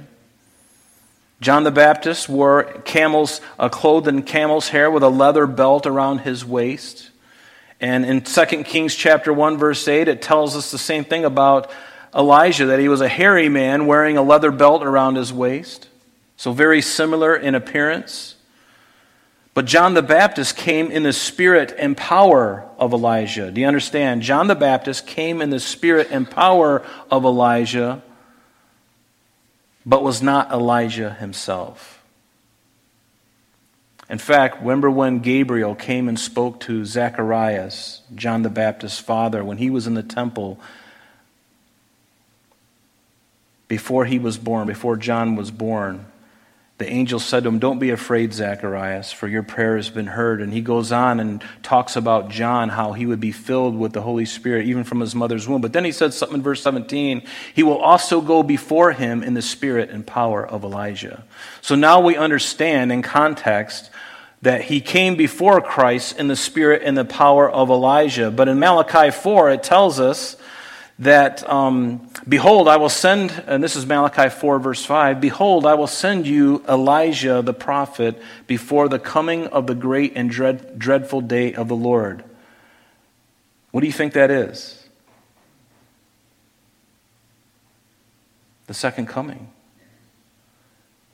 John 1.41 1.63
the 1.63 1.71
Baptist 1.71 2.29
wore 2.29 2.65
camels, 2.85 3.41
uh, 3.59 3.69
clothed 3.69 4.09
in 4.09 4.23
camel's 4.23 4.69
hair 4.71 4.91
with 4.91 5.03
a 5.03 5.09
leather 5.09 5.47
belt 5.47 5.87
around 5.87 6.21
his 6.21 6.45
waist. 6.45 7.11
And 7.81 8.05
in 8.05 8.23
2 8.23 8.45
Kings 8.65 8.95
chapter 8.95 9.33
1 9.33 9.59
verse 9.59 9.87
8 9.87 10.09
it 10.09 10.23
tells 10.23 10.57
us 10.57 10.71
the 10.71 10.79
same 10.79 11.05
thing 11.05 11.25
about 11.25 11.71
Elijah 12.15 12.67
that 12.67 12.81
he 12.81 12.89
was 12.89 13.01
a 13.01 13.09
hairy 13.09 13.49
man 13.49 13.87
wearing 13.87 14.17
a 14.17 14.23
leather 14.23 14.51
belt 14.51 14.83
around 14.83 15.17
his 15.17 15.33
waist. 15.33 15.89
So, 16.37 16.53
very 16.53 16.83
similar 16.83 17.37
in 17.37 17.55
appearance. 17.55 18.35
But 19.55 19.67
John 19.67 19.95
the 19.95 20.03
Baptist 20.03 20.57
came 20.57 20.91
in 20.91 21.05
the 21.05 21.13
spirit 21.13 21.73
and 21.79 21.97
power 21.97 22.69
of 22.77 22.93
Elijah. 22.93 23.53
Do 23.53 23.61
you 23.61 23.69
understand? 23.69 24.23
John 24.23 24.49
the 24.49 24.57
Baptist 24.57 25.07
came 25.07 25.41
in 25.41 25.51
the 25.51 25.61
spirit 25.61 26.09
and 26.11 26.29
power 26.29 26.85
of 27.09 27.25
Elijah, 27.25 28.03
but 29.87 30.03
was 30.03 30.21
not 30.21 30.51
Elijah 30.51 31.15
himself. 31.15 32.03
In 34.11 34.19
fact, 34.19 34.61
remember 34.61 34.91
when 34.91 35.21
Gabriel 35.21 35.77
came 35.77 36.09
and 36.09 36.19
spoke 36.19 36.61
to 36.61 36.85
Zacharias, 36.85 38.03
John 38.15 38.43
the 38.43 38.51
Baptist's 38.51 38.99
father, 38.99 39.45
when 39.45 39.59
he 39.59 39.71
was 39.71 39.87
in 39.87 39.95
the 39.95 40.03
temple 40.03 40.59
before 43.69 44.05
he 44.05 44.19
was 44.19 44.37
born, 44.37 44.67
before 44.67 44.97
John 44.97 45.37
was 45.37 45.53
born? 45.53 46.07
The 46.79 46.89
angel 46.89 47.21
said 47.21 47.45
to 47.45 47.49
him, 47.49 47.61
Don't 47.61 47.79
be 47.79 47.91
afraid, 47.91 48.33
Zacharias, 48.33 49.13
for 49.13 49.29
your 49.29 49.45
prayer 49.45 49.77
has 49.77 49.91
been 49.91 50.09
heard. 50.09 50.43
And 50.43 50.53
he 50.53 50.61
goes 50.61 50.91
on 50.91 51.21
and 51.21 51.43
talks 51.63 51.95
about 51.95 52.31
John, 52.31 52.69
how 52.69 52.93
he 52.93 53.07
would 53.07 53.21
be 53.21 53.31
filled 53.31 53.79
with 53.79 53.93
the 53.93 54.03
Holy 54.03 54.25
Spirit 54.25 54.67
even 54.67 54.83
from 54.83 54.99
his 54.99 55.15
mother's 55.15 55.47
womb. 55.47 55.61
But 55.61 55.73
then 55.73 55.85
he 55.85 55.93
said 55.93 56.13
something 56.13 56.39
in 56.39 56.43
verse 56.43 56.63
17 56.63 57.23
He 57.55 57.63
will 57.63 57.79
also 57.79 58.21
go 58.21 58.43
before 58.43 58.91
him 58.91 59.23
in 59.23 59.35
the 59.35 59.43
spirit 59.43 59.91
and 59.91 60.05
power 60.05 60.45
of 60.45 60.65
Elijah. 60.65 61.23
So 61.61 61.77
now 61.77 62.01
we 62.01 62.17
understand 62.17 62.91
in 62.91 63.03
context 63.03 63.91
that 64.43 64.63
he 64.63 64.81
came 64.81 65.15
before 65.15 65.61
Christ 65.61 66.19
in 66.19 66.27
the 66.27 66.37
spirit 66.37 66.83
and 66.85 66.99
the 66.99 67.05
power 67.05 67.49
of 67.49 67.71
Elijah. 67.71 68.33
But 68.33 68.49
in 68.49 68.59
Malachi 68.59 69.11
4, 69.11 69.51
it 69.51 69.63
tells 69.63 70.01
us 70.01 70.37
that, 70.99 71.49
um, 71.49 72.09
Behold, 72.29 72.69
I 72.69 72.77
will 72.77 72.89
send, 72.89 73.31
and 73.47 73.63
this 73.63 73.77
is 73.77 73.85
Malachi 73.85 74.29
4, 74.29 74.59
verse 74.59 74.85
5 74.85 75.21
Behold, 75.21 75.67
I 75.67 75.75
will 75.75 75.87
send 75.87 76.27
you 76.27 76.65
Elijah 76.69 77.43
the 77.43 77.53
prophet 77.53 78.21
before 78.47 78.89
the 78.89 78.99
coming 78.99 79.49
of 79.49 79.67
the 79.67 79.75
great 79.75 80.13
and 80.17 80.31
dread, 80.31 80.79
dreadful 80.79 81.21
day 81.21 81.55
of 81.55 81.69
the 81.69 81.77
Lord. 81.77 82.25
What 83.73 83.81
do 83.81 83.87
you 83.87 83.93
think 83.93 84.13
that 84.13 84.31
is? 84.31 84.87
The 88.67 88.75
second 88.75 89.07
coming. 89.07 89.51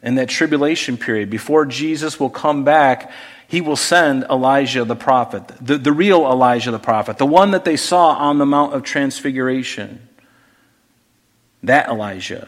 In 0.03 0.15
that 0.15 0.29
tribulation 0.29 0.97
period, 0.97 1.29
before 1.29 1.67
Jesus 1.67 2.21
will 2.21 2.31
come 2.31 2.65
back 2.65 3.11
he 3.51 3.61
will 3.61 3.75
send 3.75 4.23
Elijah 4.31 4.85
the 4.85 4.95
prophet, 4.95 5.43
the, 5.61 5.77
the 5.77 5.91
real 5.91 6.21
Elijah 6.21 6.71
the 6.71 6.79
prophet, 6.79 7.19
the 7.19 7.27
one 7.27 7.51
that 7.51 7.65
they 7.65 7.77
saw 7.77 8.11
on 8.11 8.39
the 8.39 8.47
Mount 8.47 8.75
of 8.75 8.85
Transfiguration. 8.85 10.09
That 11.65 11.89
Elijah. 11.89 12.47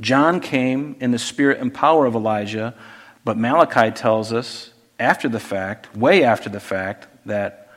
John 0.00 0.40
came 0.40 0.96
in 0.98 1.12
the 1.12 1.18
spirit 1.18 1.60
and 1.60 1.72
power 1.72 2.06
of 2.06 2.16
Elijah, 2.16 2.74
but 3.24 3.38
Malachi 3.38 3.92
tells 3.92 4.32
us 4.32 4.72
after 4.98 5.28
the 5.28 5.38
fact, 5.38 5.96
way 5.96 6.24
after 6.24 6.50
the 6.50 6.58
fact, 6.58 7.06
that, 7.24 7.70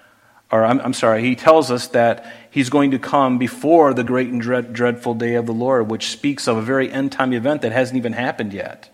or 0.52 0.66
I'm, 0.66 0.82
I'm 0.82 0.94
sorry, 0.94 1.22
he 1.22 1.36
tells 1.36 1.70
us 1.70 1.86
that 1.90 2.34
he's 2.50 2.72
going 2.72 2.90
to 2.90 3.00
come 3.00 3.38
before 3.38 3.94
the 3.94 4.04
great 4.04 4.30
and 4.30 4.42
dread, 4.42 4.74
dreadful 4.74 5.14
day 5.14 5.36
of 5.36 5.46
the 5.46 5.54
Lord, 5.54 5.92
which 5.92 6.08
speaks 6.08 6.48
of 6.48 6.58
a 6.58 6.64
very 6.64 6.92
end 6.92 7.12
time 7.12 7.32
event 7.32 7.62
that 7.62 7.74
hasn't 7.74 7.96
even 7.96 8.14
happened 8.14 8.54
yet. 8.54 8.90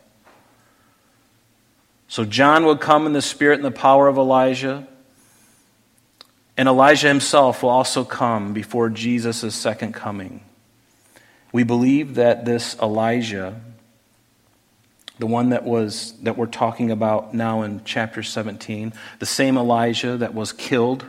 So 2.14 2.26
John 2.26 2.64
will 2.64 2.78
come 2.78 3.08
in 3.08 3.14
the 3.14 3.24
spirit 3.24 3.56
and 3.56 3.66
the 3.66 3.72
power 3.72 4.08
of 4.08 4.18
Elijah. 4.18 4.88
And 6.56 6.70
Elijah 6.70 7.08
himself 7.08 7.64
will 7.64 7.72
also 7.72 8.04
come 8.04 8.54
before 8.54 8.92
Jesus' 8.92 9.56
second 9.56 9.96
coming. 9.96 10.44
We 11.52 11.64
believe 11.64 12.14
that 12.14 12.46
this 12.46 12.78
Elijah, 12.80 13.60
the 15.18 15.26
one 15.26 15.50
that 15.50 15.64
was 15.64 16.14
that 16.22 16.38
we're 16.38 16.46
talking 16.46 16.92
about 16.92 17.34
now 17.34 17.64
in 17.64 17.82
chapter 17.84 18.22
17, 18.22 18.94
the 19.18 19.26
same 19.26 19.58
Elijah 19.58 20.16
that 20.18 20.36
was 20.36 20.52
killed, 20.52 21.04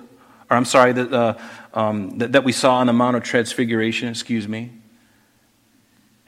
or 0.48 0.56
I'm 0.56 0.64
sorry, 0.64 0.94
that, 0.94 1.12
uh, 1.12 1.34
um, 1.74 2.16
that, 2.16 2.32
that 2.32 2.44
we 2.44 2.52
saw 2.52 2.76
on 2.76 2.86
the 2.86 2.94
Mount 2.94 3.14
of 3.14 3.22
Transfiguration, 3.22 4.08
excuse 4.08 4.48
me, 4.48 4.72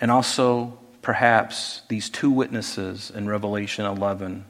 and 0.02 0.11
also 0.11 0.78
perhaps 1.00 1.80
these 1.88 2.11
two 2.11 2.30
witnesses 2.30 3.11
in 3.11 3.26
Revelation 3.26 3.87
11 3.87 4.45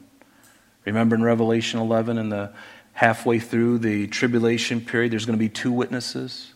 Remember 0.87 1.15
in 1.15 1.23
Revelation 1.23 1.79
11, 1.79 2.17
in 2.17 2.29
the 2.29 2.51
halfway 2.93 3.39
through 3.39 3.79
the 3.79 4.07
tribulation 4.07 4.81
period, 4.81 5.11
there's 5.11 5.25
going 5.25 5.37
to 5.37 5.43
be 5.43 5.49
two 5.49 5.71
witnesses. 5.71 6.53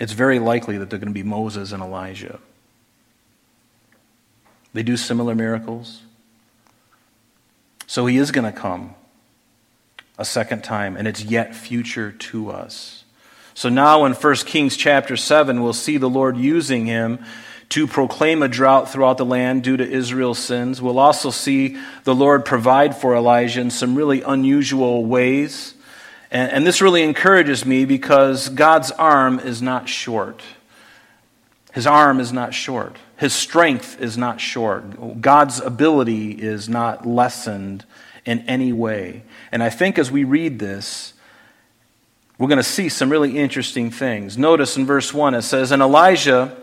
it's 0.00 0.12
very 0.12 0.38
likely 0.38 0.78
that 0.78 0.90
they're 0.90 0.98
going 0.98 1.12
to 1.12 1.14
be 1.14 1.22
Moses 1.22 1.72
and 1.72 1.82
Elijah. 1.82 2.38
They 4.72 4.82
do 4.82 4.96
similar 4.96 5.34
miracles. 5.34 6.02
So 7.86 8.06
he 8.06 8.16
is 8.16 8.30
going 8.30 8.50
to 8.50 8.58
come 8.58 8.94
a 10.18 10.24
second 10.24 10.62
time, 10.64 10.96
and 10.96 11.06
it's 11.06 11.22
yet 11.22 11.54
future 11.54 12.12
to 12.12 12.50
us. 12.50 13.04
So 13.54 13.68
now 13.68 14.04
in 14.04 14.12
1 14.12 14.34
Kings 14.36 14.76
chapter 14.76 15.16
7, 15.16 15.62
we'll 15.62 15.72
see 15.72 15.96
the 15.96 16.08
Lord 16.08 16.36
using 16.36 16.86
him 16.86 17.24
to 17.70 17.86
proclaim 17.86 18.42
a 18.42 18.48
drought 18.48 18.90
throughout 18.90 19.18
the 19.18 19.24
land 19.24 19.62
due 19.62 19.76
to 19.76 19.88
Israel's 19.88 20.38
sins. 20.38 20.80
We'll 20.80 20.98
also 20.98 21.30
see 21.30 21.76
the 22.04 22.14
Lord 22.14 22.44
provide 22.44 22.96
for 22.96 23.14
Elijah 23.14 23.60
in 23.60 23.70
some 23.70 23.94
really 23.94 24.22
unusual 24.22 25.04
ways. 25.04 25.74
And, 26.30 26.50
and 26.50 26.66
this 26.66 26.80
really 26.80 27.02
encourages 27.02 27.66
me 27.66 27.84
because 27.84 28.48
God's 28.48 28.90
arm 28.92 29.38
is 29.38 29.60
not 29.60 29.88
short. 29.88 30.42
His 31.72 31.86
arm 31.86 32.20
is 32.20 32.32
not 32.32 32.54
short. 32.54 32.96
His 33.18 33.34
strength 33.34 34.00
is 34.00 34.16
not 34.16 34.40
short. 34.40 35.20
God's 35.20 35.60
ability 35.60 36.32
is 36.32 36.68
not 36.68 37.06
lessened 37.06 37.84
in 38.24 38.40
any 38.40 38.72
way. 38.72 39.22
And 39.52 39.62
I 39.62 39.70
think 39.70 39.98
as 39.98 40.10
we 40.10 40.24
read 40.24 40.58
this, 40.58 41.12
we're 42.38 42.48
going 42.48 42.58
to 42.58 42.62
see 42.62 42.88
some 42.88 43.10
really 43.10 43.36
interesting 43.36 43.90
things. 43.90 44.38
Notice 44.38 44.76
in 44.76 44.86
verse 44.86 45.12
1 45.12 45.34
it 45.34 45.42
says, 45.42 45.72
And 45.72 45.82
Elijah 45.82 46.56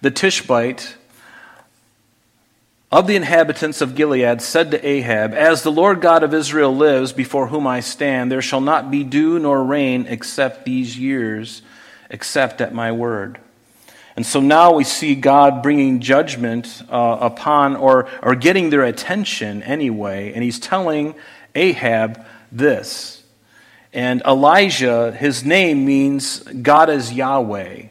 the 0.00 0.10
Tishbite 0.10 0.96
of 2.90 3.06
the 3.06 3.16
inhabitants 3.16 3.80
of 3.80 3.94
Gilead 3.94 4.40
said 4.40 4.70
to 4.70 4.86
Ahab, 4.86 5.34
As 5.34 5.62
the 5.62 5.72
Lord 5.72 6.00
God 6.00 6.22
of 6.22 6.32
Israel 6.32 6.74
lives, 6.74 7.12
before 7.12 7.48
whom 7.48 7.66
I 7.66 7.80
stand, 7.80 8.32
there 8.32 8.40
shall 8.40 8.60
not 8.60 8.90
be 8.90 9.04
dew 9.04 9.38
nor 9.38 9.62
rain 9.62 10.06
except 10.06 10.64
these 10.64 10.98
years, 10.98 11.62
except 12.08 12.60
at 12.60 12.72
my 12.72 12.92
word. 12.92 13.38
And 14.16 14.24
so 14.24 14.40
now 14.40 14.72
we 14.72 14.84
see 14.84 15.14
God 15.14 15.62
bringing 15.62 16.00
judgment 16.00 16.82
uh, 16.88 17.18
upon, 17.20 17.76
or, 17.76 18.08
or 18.22 18.34
getting 18.34 18.70
their 18.70 18.84
attention 18.84 19.62
anyway, 19.62 20.32
and 20.32 20.42
he's 20.42 20.58
telling 20.58 21.14
Ahab 21.54 22.24
this. 22.50 23.22
And 23.92 24.22
Elijah, 24.22 25.12
his 25.12 25.44
name 25.44 25.84
means 25.84 26.40
God 26.40 26.88
is 26.88 27.12
Yahweh 27.12 27.88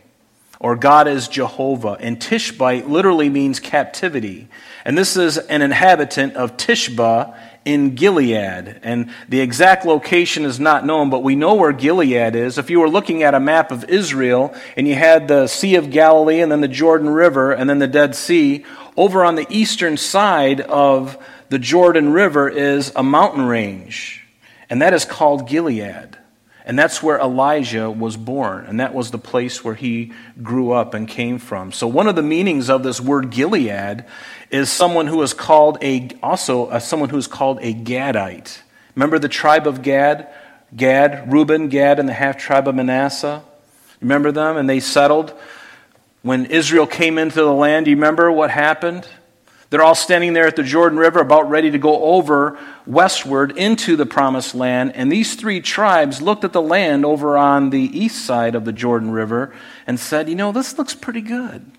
or 0.59 0.75
God 0.75 1.07
is 1.07 1.27
Jehovah. 1.27 1.97
And 1.99 2.19
Tishbite 2.19 2.87
literally 2.87 3.29
means 3.29 3.59
captivity. 3.59 4.47
And 4.85 4.97
this 4.97 5.17
is 5.17 5.37
an 5.37 5.61
inhabitant 5.61 6.35
of 6.35 6.57
Tishba 6.57 7.37
in 7.65 7.95
Gilead. 7.95 8.79
And 8.81 9.11
the 9.27 9.41
exact 9.41 9.85
location 9.85 10.45
is 10.45 10.59
not 10.59 10.85
known, 10.85 11.09
but 11.09 11.21
we 11.21 11.35
know 11.35 11.55
where 11.55 11.73
Gilead 11.73 12.35
is. 12.35 12.57
If 12.57 12.69
you 12.69 12.79
were 12.79 12.89
looking 12.89 13.23
at 13.23 13.33
a 13.33 13.39
map 13.39 13.71
of 13.71 13.89
Israel 13.89 14.55
and 14.77 14.87
you 14.87 14.95
had 14.95 15.27
the 15.27 15.47
Sea 15.47 15.75
of 15.75 15.91
Galilee 15.91 16.39
and 16.39 16.51
then 16.51 16.61
the 16.61 16.67
Jordan 16.67 17.09
River 17.09 17.51
and 17.51 17.69
then 17.69 17.79
the 17.79 17.87
Dead 17.87 18.15
Sea, 18.15 18.65
over 18.95 19.23
on 19.23 19.35
the 19.35 19.45
eastern 19.49 19.97
side 19.97 20.61
of 20.61 21.17
the 21.49 21.59
Jordan 21.59 22.13
River 22.13 22.49
is 22.49 22.91
a 22.95 23.03
mountain 23.03 23.45
range. 23.45 24.25
And 24.69 24.81
that 24.81 24.93
is 24.93 25.05
called 25.05 25.47
Gilead. 25.47 26.17
And 26.67 26.77
that's 26.77 27.01
where 27.01 27.17
Elijah 27.17 27.89
was 27.89 28.17
born, 28.17 28.65
and 28.65 28.81
that 28.81 28.93
was 28.93 29.09
the 29.11 29.17
place 29.17 29.63
where 29.63 29.73
he 29.73 30.11
grew 30.43 30.73
up 30.73 30.93
and 30.93 31.07
came 31.07 31.39
from. 31.39 31.71
So, 31.71 31.87
one 31.87 32.09
of 32.09 32.17
the 32.17 32.21
meanings 32.21 32.69
of 32.69 32.83
this 32.83 32.99
word 32.99 33.29
Gilead 33.29 34.03
is 34.49 34.69
someone 34.69 35.07
who 35.07 35.21
is 35.21 35.33
called 35.33 35.77
a, 35.81 36.09
also 36.21 36.65
uh, 36.65 36.79
someone 36.79 37.07
who 37.07 37.15
is 37.15 37.25
called 37.25 37.59
a 37.61 37.73
Gadite. 37.73 38.59
Remember 38.95 39.17
the 39.17 39.29
tribe 39.29 39.65
of 39.65 39.81
Gad? 39.81 40.27
Gad, 40.75 41.31
Reuben, 41.31 41.69
Gad, 41.69 41.99
and 41.99 42.09
the 42.09 42.13
half 42.13 42.37
tribe 42.37 42.67
of 42.67 42.75
Manasseh? 42.75 43.43
Remember 44.01 44.33
them? 44.33 44.57
And 44.57 44.69
they 44.69 44.81
settled. 44.81 45.33
When 46.21 46.47
Israel 46.47 46.85
came 46.85 47.17
into 47.17 47.39
the 47.39 47.53
land, 47.53 47.87
you 47.87 47.95
remember 47.95 48.29
what 48.29 48.51
happened? 48.51 49.07
They're 49.69 49.83
all 49.83 49.95
standing 49.95 50.33
there 50.33 50.47
at 50.47 50.55
the 50.55 50.63
Jordan 50.63 50.97
River, 50.97 51.19
about 51.19 51.49
ready 51.49 51.71
to 51.71 51.77
go 51.77 52.01
over 52.01 52.57
westward 52.85 53.57
into 53.57 53.97
the 53.97 54.05
promised 54.05 54.55
land. 54.55 54.95
And 54.95 55.11
these 55.11 55.35
three 55.35 55.59
tribes 55.59 56.21
looked 56.21 56.45
at 56.45 56.53
the 56.53 56.61
land 56.61 57.05
over 57.05 57.37
on 57.37 57.69
the 57.69 57.81
east 57.81 58.25
side 58.25 58.55
of 58.55 58.63
the 58.63 58.71
Jordan 58.71 59.11
River 59.11 59.53
and 59.85 59.99
said, 59.99 60.29
You 60.29 60.35
know, 60.35 60.53
this 60.53 60.77
looks 60.77 60.95
pretty 60.95 61.21
good. 61.21 61.69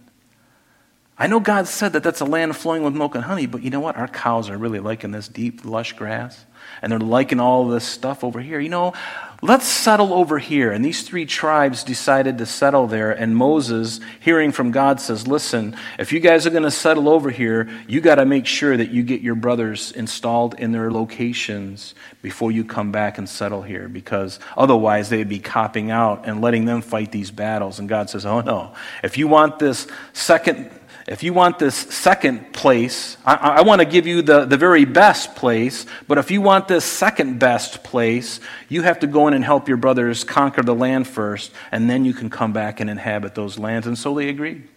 I 1.19 1.27
know 1.27 1.41
God 1.41 1.67
said 1.67 1.95
that 1.95 2.03
that's 2.03 2.21
a 2.21 2.27
land 2.27 2.57
flowing 2.57 2.85
with 2.85 2.95
milk 2.95 3.15
and 3.15 3.25
honey, 3.25 3.47
but 3.47 3.63
you 3.63 3.71
know 3.71 3.81
what? 3.81 3.97
Our 3.97 4.07
cows 4.07 4.51
are 4.51 4.59
really 4.59 4.79
liking 4.79 5.11
this 5.11 5.27
deep, 5.27 5.65
lush 5.65 5.95
grass. 5.95 6.45
And 6.83 6.93
they're 6.93 6.99
liking 6.99 7.41
all 7.41 7.69
this 7.69 7.85
stuff 7.85 8.25
over 8.25 8.41
here. 8.41 8.61
You 8.61 8.69
know, 8.69 8.95
Let's 9.41 9.67
settle 9.67 10.13
over 10.13 10.41
here. 10.41 10.73
And 10.73 10.85
these 10.85 11.03
three 11.03 11.25
tribes 11.25 11.85
decided 11.85 12.39
to 12.39 12.47
settle 12.47 12.89
there. 12.89 13.13
And 13.13 13.37
Moses, 13.37 14.01
hearing 14.19 14.51
from 14.51 14.73
God, 14.73 15.01
says, 15.01 15.29
Listen, 15.29 15.77
if 15.97 16.13
you 16.13 16.19
guys 16.19 16.45
are 16.45 16.51
going 16.51 16.65
to 16.65 16.73
settle 16.73 17.09
over 17.09 17.31
here, 17.31 17.69
you 17.87 18.01
got 18.01 18.17
to 18.17 18.27
make 18.27 18.47
sure 18.47 18.77
that 18.77 18.91
you 18.91 19.05
get 19.05 19.21
your 19.21 19.37
brothers 19.37 19.93
installed 19.93 20.59
in 20.59 20.73
their 20.73 20.91
locations 20.91 21.95
before 22.21 22.51
you 22.51 22.65
come 22.65 22.91
back 22.91 23.17
and 23.17 23.29
settle 23.29 23.63
here. 23.63 23.89
Because 23.89 24.41
otherwise, 24.57 25.09
they'd 25.09 25.29
be 25.29 25.39
copping 25.39 25.93
out 25.93 26.27
and 26.27 26.41
letting 26.41 26.65
them 26.65 26.81
fight 26.81 27.13
these 27.13 27.31
battles. 27.31 27.79
And 27.79 27.89
God 27.89 28.11
says, 28.11 28.27
Oh, 28.27 28.41
no. 28.41 28.75
If 29.05 29.19
you 29.19 29.29
want 29.29 29.61
this 29.61 29.87
second 30.15 30.73
if 31.09 31.23
you 31.23 31.33
want 31.33 31.59
this 31.59 31.75
second 31.75 32.53
place, 32.53 33.17
I, 33.25 33.35
I, 33.35 33.63
want 33.63 33.81
to 33.81 33.87
give 33.87 34.07
you 34.07 34.21
the, 34.21 34.45
the 34.45 34.59
very 34.59 34.85
best 34.85 35.35
place, 35.37 35.87
but 36.07 36.19
if 36.19 36.31
you 36.31 36.43
want 36.43 36.69
this 36.69 36.85
second 36.85 37.39
best 37.39 37.83
place, 37.83 38.41
you 38.69 38.83
have 38.83 38.99
to 38.99 39.07
go 39.07 39.27
in 39.27 39.33
and 39.33 39.43
help 39.43 39.69
your 39.69 39.79
brothers 39.79 40.23
conquer 40.23 40.63
the 40.63 40.75
land 40.75 41.09
first, 41.09 41.51
and 41.73 41.89
then 41.89 42.05
you 42.05 42.13
can 42.13 42.29
come 42.29 42.53
back 42.53 42.81
and 42.81 42.91
inhabit 42.91 43.35
those 43.35 43.59
lands. 43.59 43.87
And 43.87 43.97
so 43.97 44.15
they 44.15 44.29
agreed. 44.29 44.69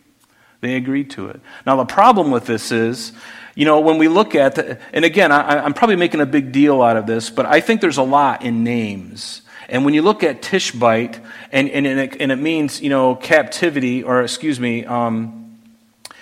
They 0.61 0.75
agreed 0.75 1.09
to 1.11 1.27
it. 1.27 1.41
Now, 1.65 1.75
the 1.75 1.85
problem 1.85 2.31
with 2.31 2.45
this 2.45 2.71
is, 2.71 3.11
you 3.53 3.65
know, 3.65 3.81
when 3.81 3.97
we 3.97 4.07
look 4.07 4.33
at, 4.33 4.55
the, 4.55 4.79
and 4.93 5.03
again, 5.03 5.33
I, 5.33 5.59
I'm 5.59 5.73
probably 5.73 5.97
making 5.97 6.21
a 6.21 6.25
big 6.25 6.53
deal 6.53 6.81
out 6.81 6.95
of 6.95 7.07
this, 7.07 7.29
but 7.29 7.45
I 7.45 7.59
think 7.59 7.81
there's 7.81 7.97
a 7.97 8.03
lot 8.03 8.43
in 8.43 8.63
names. 8.63 9.41
And 9.67 9.83
when 9.83 9.93
you 9.93 10.01
look 10.01 10.23
at 10.23 10.41
Tishbite, 10.41 11.19
and, 11.51 11.69
and, 11.69 11.85
and, 11.85 11.99
it, 11.99 12.21
and 12.21 12.31
it 12.31 12.37
means, 12.37 12.81
you 12.81 12.89
know, 12.89 13.15
captivity, 13.15 14.03
or 14.03 14.21
excuse 14.21 14.59
me, 14.59 14.85
um, 14.85 15.40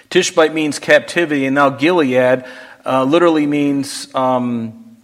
Tishbite 0.09 0.53
means 0.53 0.79
captivity, 0.79 1.45
and 1.45 1.53
now 1.53 1.69
Gilead 1.69 2.43
uh, 2.85 3.03
literally 3.03 3.45
means 3.45 4.13
um, 4.15 4.97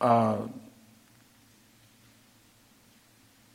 uh, 0.00 0.38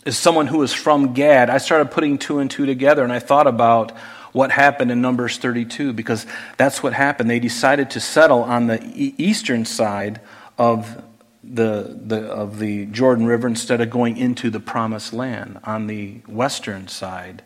is 0.05 0.17
someone 0.17 0.47
who 0.47 0.61
is 0.63 0.73
from 0.73 1.13
Gad. 1.13 1.49
I 1.49 1.57
started 1.59 1.91
putting 1.91 2.17
two 2.17 2.39
and 2.39 2.51
two 2.51 2.65
together, 2.65 3.03
and 3.03 3.13
I 3.13 3.19
thought 3.19 3.47
about 3.47 3.91
what 4.33 4.51
happened 4.51 4.91
in 4.91 5.01
Numbers 5.01 5.37
32 5.37 5.93
because 5.93 6.25
that's 6.57 6.83
what 6.83 6.93
happened. 6.93 7.29
They 7.29 7.39
decided 7.39 7.89
to 7.91 7.99
settle 7.99 8.43
on 8.43 8.67
the 8.67 8.79
eastern 8.93 9.65
side 9.65 10.21
of 10.57 11.03
the, 11.43 11.97
the, 12.05 12.27
of 12.27 12.59
the 12.59 12.85
Jordan 12.87 13.25
River 13.25 13.47
instead 13.47 13.79
of 13.79 13.89
going 13.89 14.17
into 14.17 14.49
the 14.49 14.59
promised 14.59 15.13
land 15.13 15.59
on 15.63 15.87
the 15.87 16.15
western 16.27 16.87
side. 16.87 17.43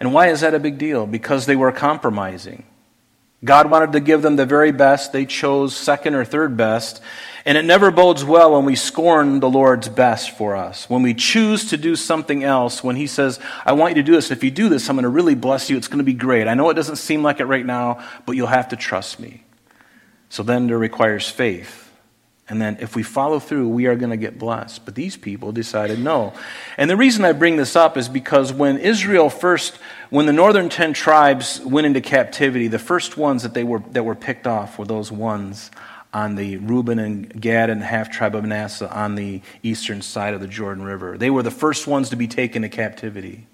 And 0.00 0.14
why 0.14 0.28
is 0.28 0.40
that 0.40 0.54
a 0.54 0.58
big 0.58 0.78
deal? 0.78 1.06
Because 1.06 1.46
they 1.46 1.56
were 1.56 1.70
compromising. 1.70 2.64
God 3.42 3.70
wanted 3.70 3.92
to 3.92 4.00
give 4.00 4.20
them 4.20 4.36
the 4.36 4.44
very 4.44 4.72
best. 4.72 5.12
They 5.12 5.24
chose 5.24 5.74
second 5.74 6.14
or 6.14 6.24
third 6.24 6.56
best. 6.56 7.00
And 7.46 7.56
it 7.56 7.64
never 7.64 7.90
bodes 7.90 8.22
well 8.22 8.52
when 8.52 8.66
we 8.66 8.76
scorn 8.76 9.40
the 9.40 9.48
Lord's 9.48 9.88
best 9.88 10.36
for 10.36 10.56
us. 10.56 10.90
When 10.90 11.02
we 11.02 11.14
choose 11.14 11.70
to 11.70 11.78
do 11.78 11.96
something 11.96 12.44
else, 12.44 12.84
when 12.84 12.96
He 12.96 13.06
says, 13.06 13.38
I 13.64 13.72
want 13.72 13.96
you 13.96 14.02
to 14.02 14.06
do 14.06 14.12
this. 14.12 14.30
If 14.30 14.44
you 14.44 14.50
do 14.50 14.68
this, 14.68 14.88
I'm 14.90 14.96
going 14.96 15.04
to 15.04 15.08
really 15.08 15.34
bless 15.34 15.70
you. 15.70 15.78
It's 15.78 15.88
going 15.88 15.98
to 15.98 16.04
be 16.04 16.12
great. 16.12 16.48
I 16.48 16.54
know 16.54 16.68
it 16.68 16.74
doesn't 16.74 16.96
seem 16.96 17.22
like 17.22 17.40
it 17.40 17.46
right 17.46 17.64
now, 17.64 18.04
but 18.26 18.36
you'll 18.36 18.46
have 18.46 18.68
to 18.70 18.76
trust 18.76 19.20
me. 19.20 19.44
So 20.28 20.42
then 20.42 20.66
there 20.66 20.78
requires 20.78 21.28
faith. 21.28 21.89
And 22.50 22.60
then 22.60 22.78
if 22.80 22.96
we 22.96 23.04
follow 23.04 23.38
through, 23.38 23.68
we 23.68 23.86
are 23.86 23.94
going 23.94 24.10
to 24.10 24.16
get 24.16 24.38
blessed. 24.38 24.84
But 24.84 24.96
these 24.96 25.16
people 25.16 25.52
decided 25.52 26.00
no. 26.00 26.34
And 26.76 26.90
the 26.90 26.96
reason 26.96 27.24
I 27.24 27.32
bring 27.32 27.56
this 27.56 27.76
up 27.76 27.96
is 27.96 28.08
because 28.08 28.52
when 28.52 28.76
Israel 28.78 29.30
first, 29.30 29.78
when 30.10 30.26
the 30.26 30.32
northern 30.32 30.68
ten 30.68 30.92
tribes 30.92 31.60
went 31.60 31.86
into 31.86 32.00
captivity, 32.00 32.66
the 32.66 32.80
first 32.80 33.16
ones 33.16 33.44
that, 33.44 33.54
they 33.54 33.62
were, 33.62 33.78
that 33.92 34.02
were 34.02 34.16
picked 34.16 34.48
off 34.48 34.78
were 34.78 34.84
those 34.84 35.12
ones 35.12 35.70
on 36.12 36.34
the 36.34 36.56
Reuben 36.56 36.98
and 36.98 37.40
Gad 37.40 37.70
and 37.70 37.80
half 37.84 38.10
tribe 38.10 38.34
of 38.34 38.42
Manasseh 38.42 38.92
on 38.92 39.14
the 39.14 39.42
eastern 39.62 40.02
side 40.02 40.34
of 40.34 40.40
the 40.40 40.48
Jordan 40.48 40.82
River. 40.82 41.16
They 41.16 41.30
were 41.30 41.44
the 41.44 41.52
first 41.52 41.86
ones 41.86 42.10
to 42.10 42.16
be 42.16 42.26
taken 42.26 42.62
to 42.62 42.68
captivity. 42.68 43.46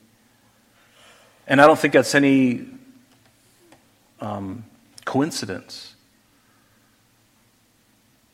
And 1.46 1.60
I 1.60 1.66
don't 1.66 1.78
think 1.78 1.92
that's 1.92 2.14
any 2.14 2.66
um, 4.22 4.64
coincidence. 5.04 5.95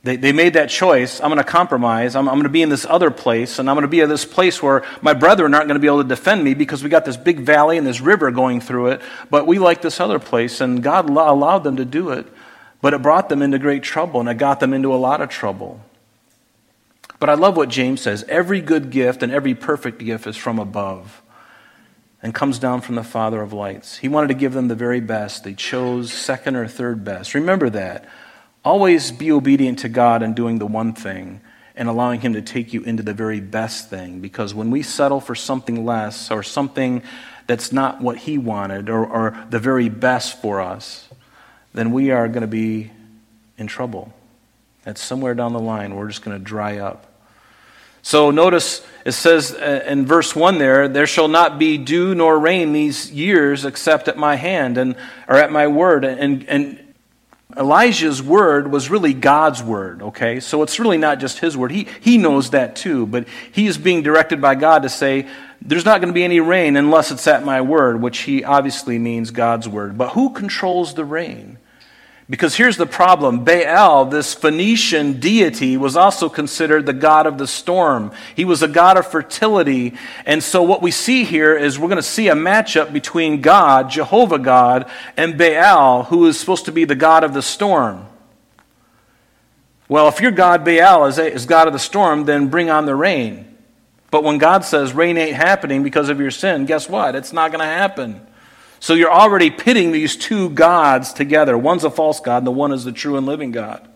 They, 0.05 0.17
they 0.17 0.33
made 0.33 0.55
that 0.55 0.69
choice. 0.69 1.21
I'm 1.21 1.29
going 1.29 1.39
to 1.39 1.45
compromise. 1.45 2.17
I'm, 2.17 2.29
I'm 2.29 2.35
going 2.35 2.45
to 2.45 2.49
be 2.49 2.63
in 2.63 2.69
this 2.69 2.85
other 2.85 3.11
place, 3.11 3.59
and 3.59 3.71
I'm 3.71 3.77
going 3.77 3.83
to 3.83 3.89
be 3.89 4.01
in 4.01 4.09
this 4.09 4.25
place 4.25 4.61
where 4.61 4.85
my 5.01 5.15
brethren 5.15 5.55
aren't 5.55 5.69
going 5.69 5.77
to 5.77 5.81
be 5.81 5.87
able 5.87 6.03
to 6.03 6.09
defend 6.09 6.43
me 6.43 6.55
because 6.55 6.83
we 6.83 6.91
got 6.91 7.05
this 7.05 7.17
big 7.17 7.41
valley 7.41 7.79
and 7.79 7.87
this 7.87 8.01
river 8.01 8.31
going 8.33 8.61
through 8.61 8.89
it. 8.89 9.03
But 9.31 9.47
we 9.47 9.61
like 9.61 9.81
this 9.81 10.01
other 10.01 10.19
place, 10.19 10.61
and 10.61 10.83
God 10.83 11.09
allowed 11.09 11.63
them 11.63 11.77
to 11.77 11.85
do 11.85 12.11
it. 12.11 12.27
But 12.81 12.95
it 12.95 13.03
brought 13.03 13.29
them 13.29 13.43
into 13.43 13.61
great 13.61 13.85
trouble, 13.85 14.19
and 14.19 14.29
it 14.29 14.39
got 14.39 14.59
them 14.59 14.75
into 14.75 14.93
a 14.93 14.97
lot 14.97 15.21
of 15.21 15.29
trouble. 15.29 15.81
But 17.21 17.31
I 17.31 17.35
love 17.35 17.57
what 17.57 17.69
James 17.69 18.01
says 18.01 18.25
every 18.29 18.61
good 18.61 18.91
gift 18.91 19.23
and 19.23 19.31
every 19.31 19.55
perfect 19.55 20.05
gift 20.05 20.27
is 20.27 20.37
from 20.37 20.59
above 20.59 21.23
and 22.21 22.35
comes 22.35 22.59
down 22.59 22.81
from 22.81 22.97
the 22.97 23.05
Father 23.05 23.41
of 23.41 23.53
lights. 23.53 23.99
He 23.99 24.09
wanted 24.09 24.27
to 24.29 24.35
give 24.35 24.53
them 24.53 24.67
the 24.67 24.75
very 24.75 24.99
best. 24.99 25.45
They 25.45 25.55
chose 25.55 26.13
second 26.13 26.57
or 26.57 26.67
third 26.67 27.05
best. 27.05 27.35
Remember 27.35 27.71
that. 27.71 28.09
Always 28.65 29.11
be 29.11 29.33
obedient 29.33 29.81
to 29.81 29.89
God 29.89 30.23
in 30.23 30.35
doing 30.35 30.59
the 30.59 30.67
one 30.67 30.93
thing 30.93 31.41
and 31.75 31.89
allowing 31.89 32.21
Him 32.21 32.35
to 32.35 32.43
take 32.43 32.73
you 32.73 32.83
into 32.83 33.03
the 33.03 33.15
very 33.15 33.41
best 33.41 33.91
thing. 33.91 34.21
Because 34.21 34.55
when 34.55 34.71
we 34.71 34.83
settle 34.83 35.21
for 35.21 35.35
something 35.35 35.85
less 35.85 36.31
or 36.31 36.43
something 36.43 37.03
that's 37.47 37.73
not 37.73 38.01
what 38.01 38.19
He 38.19 38.39
wanted 38.39 38.89
or, 38.89 39.05
or 39.05 39.47
the 39.51 39.59
very 39.59 39.89
best 39.89 40.41
for 40.41 40.61
us, 40.61 41.09
then 41.75 41.93
we 41.93 42.11
are 42.11 42.29
going 42.29 42.43
to 42.43 42.47
be 42.47 42.91
in 43.59 43.67
trouble. 43.67 44.13
That's 44.85 45.01
somewhere 45.01 45.35
down 45.35 45.53
the 45.53 45.61
line, 45.61 45.95
we're 45.95 46.09
just 46.09 46.23
going 46.23 46.39
to 46.39 46.45
dry 46.45 46.79
up. 46.79 47.07
So 48.03 48.33
notice 48.33 48.85
it 49.05 49.13
says 49.13 49.55
uh, 49.55 49.85
in 49.87 50.07
verse 50.07 50.35
1 50.35 50.59
there, 50.59 50.89
there 50.89 51.07
shall 51.07 51.29
not 51.29 51.59
be 51.59 51.79
dew 51.79 52.17
nor 52.17 52.37
rain 52.37 52.73
these 52.73 53.13
years 53.13 53.65
except 53.65 54.09
at 54.09 54.17
my 54.17 54.35
hand 54.35 54.77
and 54.77 54.97
or 55.29 55.37
at 55.37 55.53
my 55.53 55.69
word. 55.69 56.05
And, 56.05 56.49
and 56.49 56.82
Elijah's 57.57 58.23
word 58.23 58.71
was 58.71 58.91
really 58.91 59.13
God's 59.13 59.63
word, 59.63 60.03
okay? 60.03 60.41
So 60.41 60.63
it's 60.63 60.81
really 60.81 60.99
not 60.99 61.19
just 61.19 61.39
his 61.39 61.57
word. 61.57 61.71
He, 61.71 61.87
he 62.01 62.17
knows 62.17 62.51
that 62.51 62.77
too, 62.77 63.07
but 63.07 63.27
he 63.53 63.67
is 63.67 63.77
being 63.77 64.03
directed 64.03 64.41
by 64.41 64.55
God 64.55 64.83
to 64.85 64.89
say, 64.89 65.29
there's 65.61 65.85
not 65.85 66.01
going 66.01 66.09
to 66.09 66.15
be 66.15 66.25
any 66.25 66.41
rain 66.41 66.77
unless 66.77 67.11
it's 67.11 67.27
at 67.27 67.45
my 67.45 67.61
word, 67.61 68.01
which 68.01 68.21
he 68.21 68.43
obviously 68.43 68.99
means 68.99 69.31
God's 69.31 69.69
word. 69.69 69.97
But 69.99 70.11
who 70.11 70.31
controls 70.31 70.95
the 70.95 71.05
rain? 71.05 71.59
Because 72.33 72.57
here's 72.57 72.79
the 72.79 72.87
problem 72.87 73.45
Baal, 73.45 74.07
this 74.07 74.33
Phoenician 74.33 75.21
deity, 75.21 75.77
was 75.77 75.99
also 75.99 76.31
considered 76.31 76.87
the 76.87 76.95
god 76.95 77.27
of 77.27 77.37
the 77.37 77.47
storm. 77.47 78.11
He 78.35 78.47
was 78.47 78.63
a 78.63 78.69
god 78.69 78.97
of 78.97 79.07
fertility. 79.07 79.93
And 80.25 80.43
so, 80.43 80.63
what 80.63 80.81
we 80.81 80.93
see 80.93 81.25
here 81.25 81.55
is 81.55 81.79
we're 81.79 81.89
going 81.89 81.97
to 81.97 82.03
see 82.03 82.29
a 82.29 82.35
matchup 82.35 82.91
between 82.91 83.43
God, 83.43 83.91
Jehovah 83.91 84.39
God, 84.39 84.91
and 85.15 85.37
Baal, 85.37 86.05
who 86.05 86.25
is 86.27 86.41
supposed 86.41 86.65
to 86.65 86.73
be 86.73 86.87
the 86.87 86.95
god 86.95 87.23
of 87.23 87.35
the 87.35 87.43
storm. 87.43 88.07
Well, 89.87 90.09
if 90.09 90.23
your 90.23 90.31
God 90.31 90.65
Baal 90.65 91.05
is, 91.05 91.19
is 91.19 91.45
God 91.45 91.67
of 91.67 91.75
the 91.75 91.79
storm, 91.79 92.25
then 92.25 92.49
bring 92.49 92.71
on 92.71 92.87
the 92.87 92.95
rain. 92.95 93.59
But 94.11 94.25
when 94.25 94.39
God 94.39 94.65
says 94.65 94.95
rain 94.95 95.19
ain't 95.19 95.37
happening 95.37 95.83
because 95.83 96.09
of 96.09 96.19
your 96.19 96.31
sin, 96.31 96.65
guess 96.65 96.89
what? 96.89 97.15
It's 97.15 97.35
not 97.35 97.53
going 97.53 97.61
to 97.61 97.67
happen. 97.67 98.27
So 98.83 98.95
you're 98.95 99.13
already 99.13 99.49
pitting 99.49 99.93
these 99.93 100.17
two 100.17 100.51
gods 100.51 101.13
together. 101.13 101.57
One's 101.57 101.85
a 101.85 101.91
false 101.91 102.19
God, 102.19 102.39
and 102.39 102.47
the 102.49 102.51
one 102.51 102.73
is 102.73 102.83
the 102.83 102.91
true 102.91 103.17
and 103.17 103.25
living 103.25 103.53
God. 103.53 103.89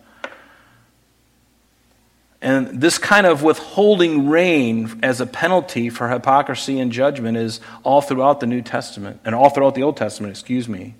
And 2.41 2.79
this 2.79 2.97
kind 2.97 3.27
of 3.27 3.43
withholding 3.43 4.29
rain 4.29 4.97
as 5.03 5.19
a 5.19 5.25
penalty 5.25 5.89
for 5.89 6.07
hypocrisy 6.07 6.79
and 6.79 6.89
judgment 6.89 7.35
is 7.35 7.59
all 7.83 7.99
throughout 7.99 8.39
the 8.39 8.45
New 8.45 8.61
Testament, 8.61 9.19
and 9.25 9.35
all 9.35 9.49
throughout 9.49 9.75
the 9.75 9.83
Old 9.83 9.97
Testament, 9.97 10.31
excuse 10.31 10.69
me. 10.69 10.95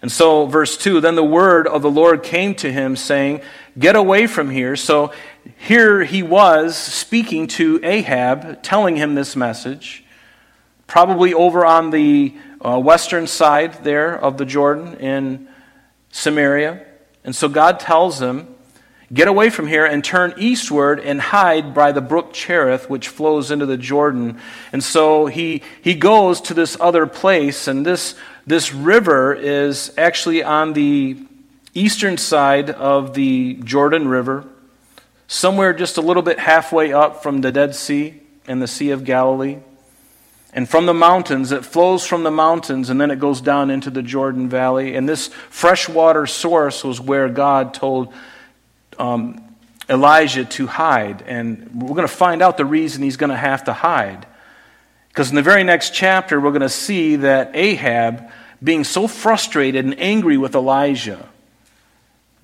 And 0.00 0.10
so, 0.10 0.46
verse 0.46 0.78
2 0.78 1.02
then 1.02 1.14
the 1.14 1.22
word 1.22 1.66
of 1.66 1.82
the 1.82 1.90
Lord 1.90 2.22
came 2.22 2.54
to 2.54 2.72
him, 2.72 2.96
saying, 2.96 3.42
Get 3.78 3.96
away 3.96 4.26
from 4.28 4.48
here. 4.48 4.76
So 4.76 5.12
here 5.58 6.04
he 6.04 6.22
was 6.22 6.74
speaking 6.74 7.48
to 7.48 7.80
Ahab, 7.82 8.62
telling 8.62 8.96
him 8.96 9.14
this 9.14 9.36
message 9.36 10.04
probably 10.86 11.34
over 11.34 11.64
on 11.64 11.90
the 11.90 12.34
uh, 12.64 12.78
western 12.78 13.26
side 13.26 13.84
there 13.84 14.16
of 14.18 14.38
the 14.38 14.44
Jordan 14.44 14.94
in 14.94 15.48
Samaria. 16.10 16.84
And 17.24 17.34
so 17.34 17.48
God 17.48 17.80
tells 17.80 18.20
him, 18.20 18.56
Get 19.12 19.28
away 19.28 19.50
from 19.50 19.68
here 19.68 19.86
and 19.86 20.02
turn 20.02 20.34
eastward 20.36 20.98
and 20.98 21.20
hide 21.20 21.72
by 21.74 21.92
the 21.92 22.00
brook 22.00 22.32
Cherith, 22.32 22.90
which 22.90 23.06
flows 23.06 23.52
into 23.52 23.64
the 23.64 23.76
Jordan. 23.76 24.40
And 24.72 24.82
so 24.82 25.26
he, 25.26 25.62
he 25.80 25.94
goes 25.94 26.40
to 26.42 26.54
this 26.54 26.76
other 26.80 27.06
place, 27.06 27.68
and 27.68 27.86
this, 27.86 28.16
this 28.48 28.74
river 28.74 29.32
is 29.32 29.92
actually 29.96 30.42
on 30.42 30.72
the 30.72 31.18
eastern 31.72 32.18
side 32.18 32.68
of 32.68 33.14
the 33.14 33.54
Jordan 33.62 34.08
River, 34.08 34.44
somewhere 35.28 35.72
just 35.72 35.98
a 35.98 36.02
little 36.02 36.22
bit 36.22 36.40
halfway 36.40 36.92
up 36.92 37.22
from 37.22 37.42
the 37.42 37.52
Dead 37.52 37.76
Sea 37.76 38.20
and 38.48 38.60
the 38.60 38.66
Sea 38.66 38.90
of 38.90 39.04
Galilee. 39.04 39.58
And 40.52 40.68
from 40.68 40.86
the 40.86 40.94
mountains, 40.94 41.52
it 41.52 41.64
flows 41.64 42.06
from 42.06 42.22
the 42.22 42.30
mountains 42.30 42.88
and 42.88 43.00
then 43.00 43.10
it 43.10 43.18
goes 43.18 43.40
down 43.40 43.70
into 43.70 43.90
the 43.90 44.02
Jordan 44.02 44.48
Valley. 44.48 44.94
And 44.96 45.08
this 45.08 45.28
freshwater 45.50 46.26
source 46.26 46.82
was 46.82 47.00
where 47.00 47.28
God 47.28 47.74
told 47.74 48.12
um, 48.98 49.42
Elijah 49.88 50.44
to 50.44 50.66
hide. 50.66 51.22
And 51.22 51.82
we're 51.82 51.94
going 51.94 52.08
to 52.08 52.08
find 52.08 52.42
out 52.42 52.56
the 52.56 52.64
reason 52.64 53.02
he's 53.02 53.18
going 53.18 53.30
to 53.30 53.36
have 53.36 53.64
to 53.64 53.72
hide. 53.72 54.26
Because 55.08 55.30
in 55.30 55.36
the 55.36 55.42
very 55.42 55.64
next 55.64 55.94
chapter, 55.94 56.40
we're 56.40 56.50
going 56.50 56.60
to 56.60 56.68
see 56.68 57.16
that 57.16 57.54
Ahab, 57.54 58.30
being 58.62 58.84
so 58.84 59.06
frustrated 59.08 59.84
and 59.84 59.98
angry 59.98 60.36
with 60.36 60.54
Elijah, 60.54 61.26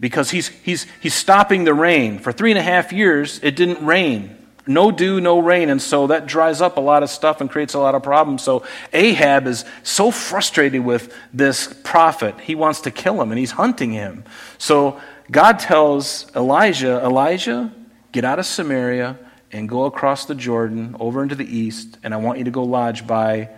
because 0.01 0.31
he's, 0.31 0.49
he's, 0.49 0.87
he's 1.01 1.15
stopping 1.15 1.65
the 1.65 1.75
rain. 1.75 2.19
For 2.19 2.33
three 2.33 2.51
and 2.51 2.59
a 2.59 2.63
half 2.63 2.93
years, 2.93 3.41
it 3.43 3.57
didn't 3.57 3.85
rain. 3.85 4.37
No 4.67 4.93
dew, 4.93 5.21
no 5.21 5.41
rain, 5.41 5.69
and 5.69 5.83
so 5.83 6.07
that 6.07 6.27
dries 6.27 6.61
up 6.61 6.77
a 6.77 6.81
lot 6.81 7.03
of 7.03 7.11
stuff 7.11 7.41
and 7.41 7.51
creates 7.51 7.75
a 7.75 7.79
lot 7.79 7.95
of 7.95 8.03
problems. 8.03 8.43
So 8.43 8.65
Ahab 8.93 9.47
is 9.47 9.65
so 9.83 10.11
frustrated 10.11 10.85
with 10.85 11.13
this 11.33 11.75
prophet, 11.83 12.39
he 12.41 12.55
wants 12.55 12.83
to 12.83 12.91
kill 12.91 13.21
him 13.21 13.33
and 13.33 13.39
he's 13.39 13.53
hunting 13.53 13.91
him. 13.91 14.25
So 14.59 15.01
God 15.31 15.59
tells 15.59 16.31
Elijah, 16.37 17.05
Elijah, 17.05 17.73
get 18.13 18.25
out 18.25 18.39
of 18.39 18.47
Samaria 18.47 19.19
and 19.51 19.69
go 19.69 19.85
across 19.85 20.27
the 20.27 20.35
Jordan 20.35 20.97
over 21.01 21.23
into 21.23 21.35
the 21.35 21.45
east, 21.45 21.99
and 22.03 22.15
I 22.15 22.17
want 22.19 22.39
you 22.39 22.45
to 22.45 22.51
go 22.51 22.63
lodge 22.63 23.07
by 23.07 23.51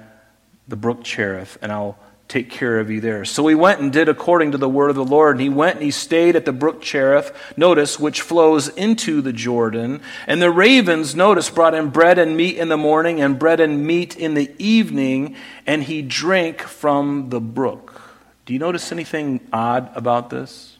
the 0.66 0.76
brook 0.76 1.04
Cherith, 1.04 1.58
and 1.60 1.70
I'll 1.70 1.98
take 2.34 2.50
care 2.50 2.80
of 2.80 2.90
you 2.90 3.00
there. 3.00 3.24
So 3.24 3.46
he 3.46 3.54
went 3.54 3.78
and 3.78 3.92
did 3.92 4.08
according 4.08 4.50
to 4.50 4.58
the 4.58 4.68
word 4.68 4.90
of 4.90 4.96
the 4.96 5.04
Lord. 5.04 5.36
And 5.36 5.40
he 5.40 5.48
went 5.48 5.76
and 5.76 5.84
he 5.84 5.92
stayed 5.92 6.34
at 6.34 6.44
the 6.44 6.52
brook 6.52 6.82
Cherith, 6.82 7.32
notice, 7.56 8.00
which 8.00 8.22
flows 8.22 8.66
into 8.66 9.20
the 9.20 9.32
Jordan. 9.32 10.02
And 10.26 10.42
the 10.42 10.50
ravens, 10.50 11.14
notice, 11.14 11.48
brought 11.48 11.76
him 11.76 11.90
bread 11.90 12.18
and 12.18 12.36
meat 12.36 12.56
in 12.56 12.68
the 12.68 12.76
morning 12.76 13.20
and 13.20 13.38
bread 13.38 13.60
and 13.60 13.86
meat 13.86 14.16
in 14.16 14.34
the 14.34 14.52
evening, 14.58 15.36
and 15.64 15.84
he 15.84 16.02
drank 16.02 16.60
from 16.60 17.30
the 17.30 17.40
brook. 17.40 18.02
Do 18.46 18.52
you 18.52 18.58
notice 18.58 18.90
anything 18.90 19.38
odd 19.52 19.92
about 19.94 20.28
this? 20.28 20.76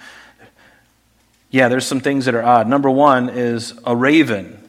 yeah, 1.50 1.68
there's 1.68 1.86
some 1.86 2.00
things 2.00 2.24
that 2.24 2.34
are 2.34 2.42
odd. 2.42 2.66
Number 2.66 2.90
one 2.90 3.28
is 3.28 3.78
a 3.84 3.94
raven 3.94 4.61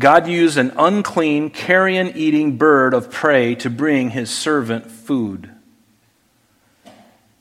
God 0.00 0.26
used 0.26 0.56
an 0.56 0.72
unclean, 0.78 1.50
carrion 1.50 2.12
eating 2.16 2.56
bird 2.56 2.94
of 2.94 3.10
prey 3.10 3.54
to 3.56 3.68
bring 3.68 4.10
his 4.10 4.30
servant 4.30 4.90
food. 4.90 5.50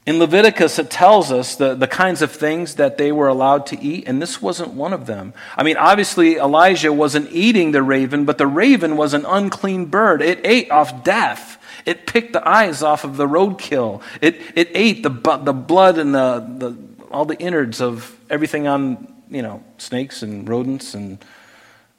In 0.06 0.19
Leviticus, 0.19 0.78
it 0.78 0.89
tells 0.89 1.32
us 1.32 1.56
the, 1.56 1.74
the 1.74 1.88
kinds 1.88 2.22
of 2.22 2.32
things 2.32 2.76
that 2.76 2.98
they 2.98 3.13
were 3.13 3.30
allowed 3.30 3.65
to 3.67 3.80
eat, 3.80 4.08
and 4.08 4.22
this 4.22 4.41
wasn't 4.41 4.74
one 4.74 4.91
of 4.91 5.06
them. 5.06 5.34
I 5.56 5.63
mean, 5.63 5.78
obviously, 5.78 6.36
Elijah 6.36 6.91
wasn't 6.91 7.32
eating 7.32 7.72
the 7.72 7.82
raven, 7.82 8.26
but 8.26 8.38
the 8.38 8.48
raven 8.48 8.98
was 8.98 9.13
an 9.13 9.26
unclean 9.26 9.86
bird. 9.86 10.22
It 10.22 10.41
ate 10.43 10.69
off 10.69 11.04
death. 11.04 11.63
It 11.86 12.08
picked 12.08 12.34
the 12.34 12.45
eyes 12.45 12.84
off 12.84 13.06
of 13.06 13.15
the 13.15 13.28
roadkill. 13.28 14.02
It, 14.19 14.41
it 14.56 14.69
ate 14.74 15.02
the, 15.04 15.10
the 15.43 15.54
blood 15.54 15.98
and 15.98 16.13
the, 16.13 16.45
the, 16.58 16.78
all 17.10 17.24
the 17.24 17.38
innards 17.38 17.80
of 17.80 18.17
everything 18.30 18.67
on, 18.67 19.13
you 19.30 19.41
know, 19.41 19.63
snakes 19.78 20.24
and 20.24 20.50
rodents 20.50 20.93
and 20.93 21.24